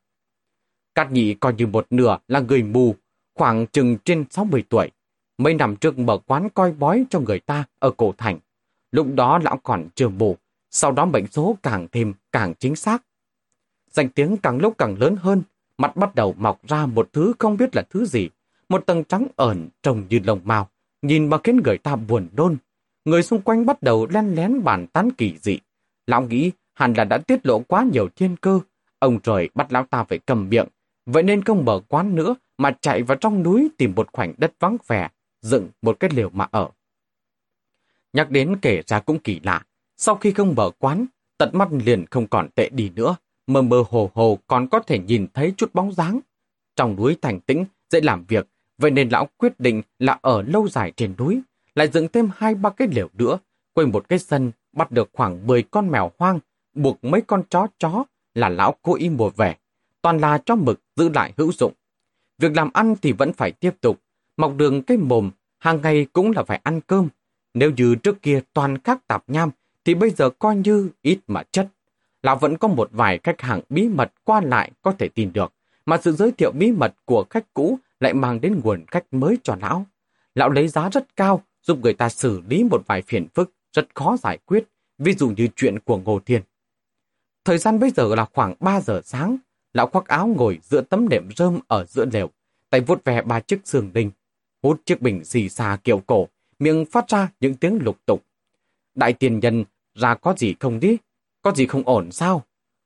[0.95, 2.95] Cát nhị coi như một nửa là người mù,
[3.35, 4.91] khoảng chừng trên 60 tuổi.
[5.37, 8.39] Mấy năm trước mở quán coi bói cho người ta ở cổ thành.
[8.91, 10.37] Lúc đó lão còn chưa mù,
[10.71, 13.03] sau đó bệnh số càng thêm càng chính xác.
[13.91, 15.43] Danh tiếng càng lúc càng lớn hơn,
[15.77, 18.29] mặt bắt đầu mọc ra một thứ không biết là thứ gì.
[18.69, 20.69] Một tầng trắng ẩn trông như lồng mao,
[21.01, 22.57] nhìn mà khiến người ta buồn nôn.
[23.05, 25.59] Người xung quanh bắt đầu len lén bàn tán kỳ dị.
[26.07, 28.59] Lão nghĩ hẳn là đã tiết lộ quá nhiều thiên cơ.
[28.99, 30.67] Ông trời bắt lão ta phải cầm miệng.
[31.05, 34.53] Vậy nên không mở quán nữa mà chạy vào trong núi tìm một khoảnh đất
[34.59, 35.09] vắng vẻ,
[35.41, 36.69] dựng một cái liều mà ở.
[38.13, 39.63] Nhắc đến kể ra cũng kỳ lạ.
[39.97, 41.05] Sau khi không mở quán,
[41.37, 43.15] tận mắt liền không còn tệ đi nữa.
[43.47, 46.19] Mơ mơ hồ hồ còn có thể nhìn thấy chút bóng dáng.
[46.75, 48.47] Trong núi thành tĩnh, dễ làm việc,
[48.77, 51.41] vậy nên lão quyết định là ở lâu dài trên núi,
[51.75, 53.39] lại dựng thêm hai ba cái lều nữa,
[53.73, 56.39] quây một cái sân, bắt được khoảng 10 con mèo hoang,
[56.73, 58.03] buộc mấy con chó chó
[58.33, 59.55] là lão cố ý mua về.
[60.01, 61.73] Toàn là cho mực giữ lại hữu dụng.
[62.37, 63.99] Việc làm ăn thì vẫn phải tiếp tục,
[64.37, 67.07] mọc đường cái mồm, hàng ngày cũng là phải ăn cơm.
[67.53, 69.49] Nếu như trước kia toàn các tạp nham,
[69.85, 71.67] thì bây giờ coi như ít mà chất.
[72.23, 75.53] Lão vẫn có một vài khách hàng bí mật qua lại có thể tin được,
[75.85, 79.37] mà sự giới thiệu bí mật của khách cũ lại mang đến nguồn khách mới
[79.43, 79.85] cho lão.
[80.35, 83.95] Lão lấy giá rất cao, giúp người ta xử lý một vài phiền phức rất
[83.95, 84.63] khó giải quyết,
[84.97, 86.41] ví dụ như chuyện của Ngô Thiên.
[87.45, 89.37] Thời gian bây giờ là khoảng 3 giờ sáng,
[89.73, 92.29] lão khoác áo ngồi giữa tấm đệm rơm ở giữa lều,
[92.69, 94.11] tay vuốt ve ba chiếc xương đinh,
[94.63, 96.27] hút chiếc bình xì xà kiểu cổ,
[96.59, 98.23] miệng phát ra những tiếng lục tục.
[98.95, 100.97] Đại tiền nhân ra có gì không đi?
[101.41, 102.43] Có gì không ổn sao?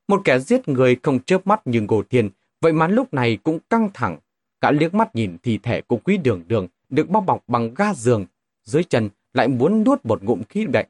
[0.07, 2.29] Một kẻ giết người không chớp mắt như Ngô Thiên,
[2.61, 4.17] vậy mà lúc này cũng căng thẳng.
[4.61, 7.93] Cả liếc mắt nhìn thi thể của quý đường đường được bao bọc bằng ga
[7.93, 8.25] giường,
[8.65, 10.85] dưới chân lại muốn nuốt một ngụm khí đậy.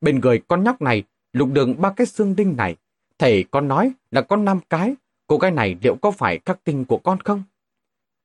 [0.00, 2.76] Bên người con nhóc này, lục đường ba cái xương đinh này,
[3.18, 4.94] thầy con nói là con năm cái,
[5.26, 7.42] cô gái này liệu có phải khắc tinh của con không?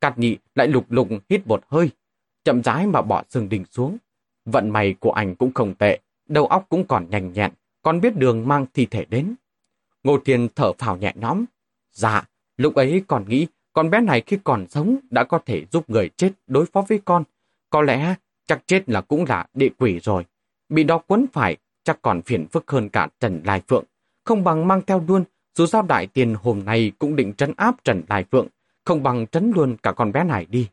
[0.01, 1.89] Cát nhị lại lục lục hít một hơi,
[2.43, 3.97] chậm rãi mà bỏ xương đinh xuống.
[4.45, 7.51] Vận may của anh cũng không tệ, đầu óc cũng còn nhanh nhẹn,
[7.81, 9.35] còn biết đường mang thi thể đến.
[10.03, 11.45] Ngô Thiên thở phào nhẹ nhõm.
[11.91, 12.23] Dạ,
[12.57, 16.09] lúc ấy còn nghĩ con bé này khi còn sống đã có thể giúp người
[16.17, 17.23] chết đối phó với con.
[17.69, 18.15] Có lẽ
[18.47, 20.25] chắc chết là cũng là địa quỷ rồi.
[20.69, 23.83] Bị đó quấn phải chắc còn phiền phức hơn cả Trần Lai Phượng.
[24.23, 25.23] Không bằng mang theo luôn,
[25.55, 28.47] dù sao đại tiền hôm nay cũng định trấn áp Trần Lai Phượng,
[28.85, 30.67] không bằng trấn luôn cả con bé này đi.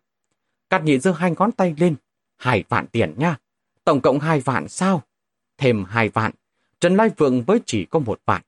[0.70, 1.94] Cát nhị giơ hai ngón tay lên,
[2.36, 3.36] hai vạn tiền nha.
[3.84, 5.02] Tổng cộng hai vạn sao?
[5.58, 6.32] Thêm hai vạn.
[6.80, 8.42] Trần Lai Phượng mới chỉ có một vạn.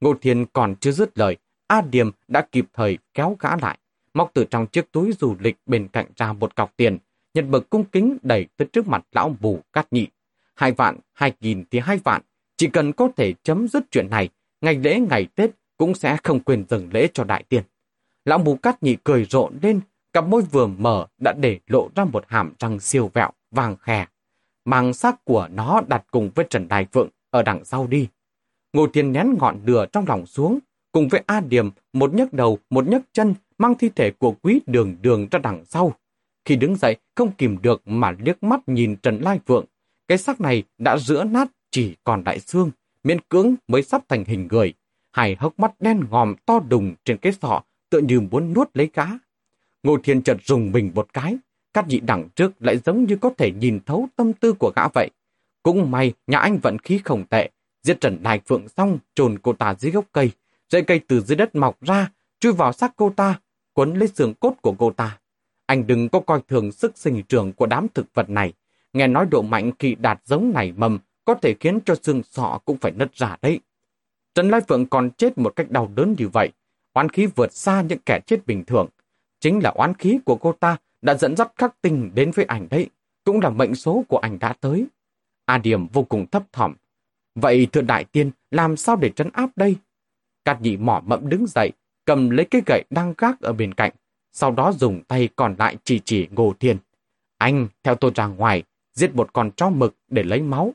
[0.00, 3.78] Ngô Thiên còn chưa dứt lời, A Điềm đã kịp thời kéo gã lại,
[4.14, 6.98] móc từ trong chiếc túi du lịch bên cạnh ra một cọc tiền,
[7.34, 10.06] nhật bực cung kính đẩy tới trước mặt lão bù cát nhị.
[10.54, 12.22] Hai vạn, hai nghìn thì hai vạn,
[12.56, 14.28] chỉ cần có thể chấm dứt chuyện này,
[14.60, 17.62] ngày lễ ngày Tết cũng sẽ không quên dừng lễ cho đại tiền.
[18.24, 19.80] Lão bù cát nhị cười rộ lên,
[20.12, 24.06] cặp môi vừa mở đã để lộ ra một hàm răng siêu vẹo, vàng khè.
[24.64, 28.08] Màng sắc của nó đặt cùng với Trần Đại Phượng ở đằng sau đi.
[28.72, 30.58] Ngô Thiên nén ngọn lửa trong lòng xuống,
[30.92, 34.60] cùng với A điềm một nhấc đầu, một nhấc chân mang thi thể của quý
[34.66, 35.94] đường đường ra đằng sau.
[36.44, 39.64] Khi đứng dậy, không kìm được mà liếc mắt nhìn Trần Lai Phượng.
[40.08, 42.70] Cái xác này đã rữa nát chỉ còn đại xương,
[43.04, 44.74] miễn cưỡng mới sắp thành hình người.
[45.12, 48.86] Hải hốc mắt đen ngòm to đùng trên cái sọ, tựa như muốn nuốt lấy
[48.86, 49.18] cá.
[49.82, 51.36] Ngô Thiên chợt rùng mình một cái,
[51.74, 54.88] các nhị đẳng trước lại giống như có thể nhìn thấu tâm tư của gã
[54.88, 55.10] vậy.
[55.62, 57.50] Cũng may nhà anh vận khí không tệ,
[57.82, 60.30] giết Trần Lai Phượng xong trồn cô ta dưới gốc cây,
[60.68, 62.10] dây cây từ dưới đất mọc ra,
[62.40, 63.40] chui vào xác cô ta,
[63.72, 65.18] quấn lấy xương cốt của cô ta.
[65.70, 68.52] Anh đừng có coi thường sức sinh trưởng của đám thực vật này.
[68.92, 72.58] Nghe nói độ mạnh khi đạt giống này mầm có thể khiến cho xương sọ
[72.64, 73.60] cũng phải nứt ra đấy.
[74.34, 76.50] Trần Lai Phượng còn chết một cách đau đớn như vậy,
[76.92, 78.88] oán khí vượt xa những kẻ chết bình thường.
[79.40, 82.66] Chính là oán khí của cô ta đã dẫn dắt khắc tình đến với ảnh
[82.70, 82.90] đấy,
[83.24, 84.86] cũng là mệnh số của ảnh đã tới.
[85.44, 86.74] A Điểm vô cùng thấp thỏm.
[87.34, 89.76] Vậy thưa đại tiên, làm sao để trấn áp đây?
[90.44, 91.72] Cát nhị mỏ mẫm đứng dậy,
[92.04, 93.92] cầm lấy cái gậy đang gác ở bên cạnh,
[94.32, 96.76] sau đó dùng tay còn lại chỉ chỉ Ngô Thiên.
[97.38, 98.62] Anh, theo tôi ra ngoài,
[98.94, 100.74] giết một con chó mực để lấy máu.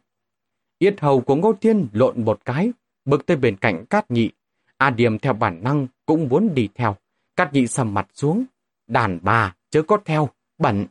[0.80, 2.72] Yết hầu của Ngô Thiên lộn một cái,
[3.06, 4.32] bước tới bên cạnh Cát Nhị.
[4.78, 6.96] A Điềm theo bản năng cũng muốn đi theo.
[7.36, 8.46] Cát Nhị sầm mặt xuống.
[8.88, 10.86] Đàn bà, chớ có theo, bẩn.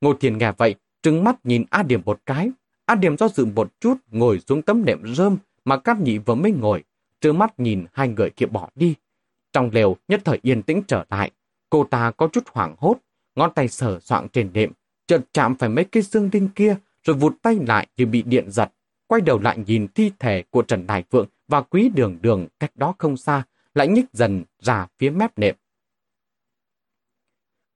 [0.00, 2.50] Ngô Thiên nghe vậy, trừng mắt nhìn A Điềm một cái.
[2.86, 6.34] A Điềm do dự một chút ngồi xuống tấm nệm rơm mà Cát Nhị vừa
[6.34, 6.84] mới ngồi,
[7.20, 8.94] trừng mắt nhìn hai người kia bỏ đi.
[9.52, 11.30] Trong lều nhất thời yên tĩnh trở lại,
[11.70, 12.96] cô ta có chút hoảng hốt,
[13.34, 14.72] ngón tay sờ soạng trên đệm,
[15.06, 18.50] chợt chạm phải mấy cây xương đinh kia, rồi vụt tay lại như bị điện
[18.50, 18.72] giật,
[19.06, 22.76] quay đầu lại nhìn thi thể của Trần Đại Phượng và quý đường đường cách
[22.76, 23.42] đó không xa,
[23.74, 25.56] lại nhích dần ra phía mép nệm.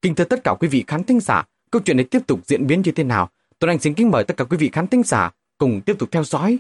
[0.02, 2.66] Kính thưa tất cả quý vị khán thính giả, câu chuyện này tiếp tục diễn
[2.66, 3.30] biến như thế nào?
[3.58, 6.08] Tôi anh xin kính mời tất cả quý vị khán thính giả cùng tiếp tục
[6.12, 6.58] theo dõi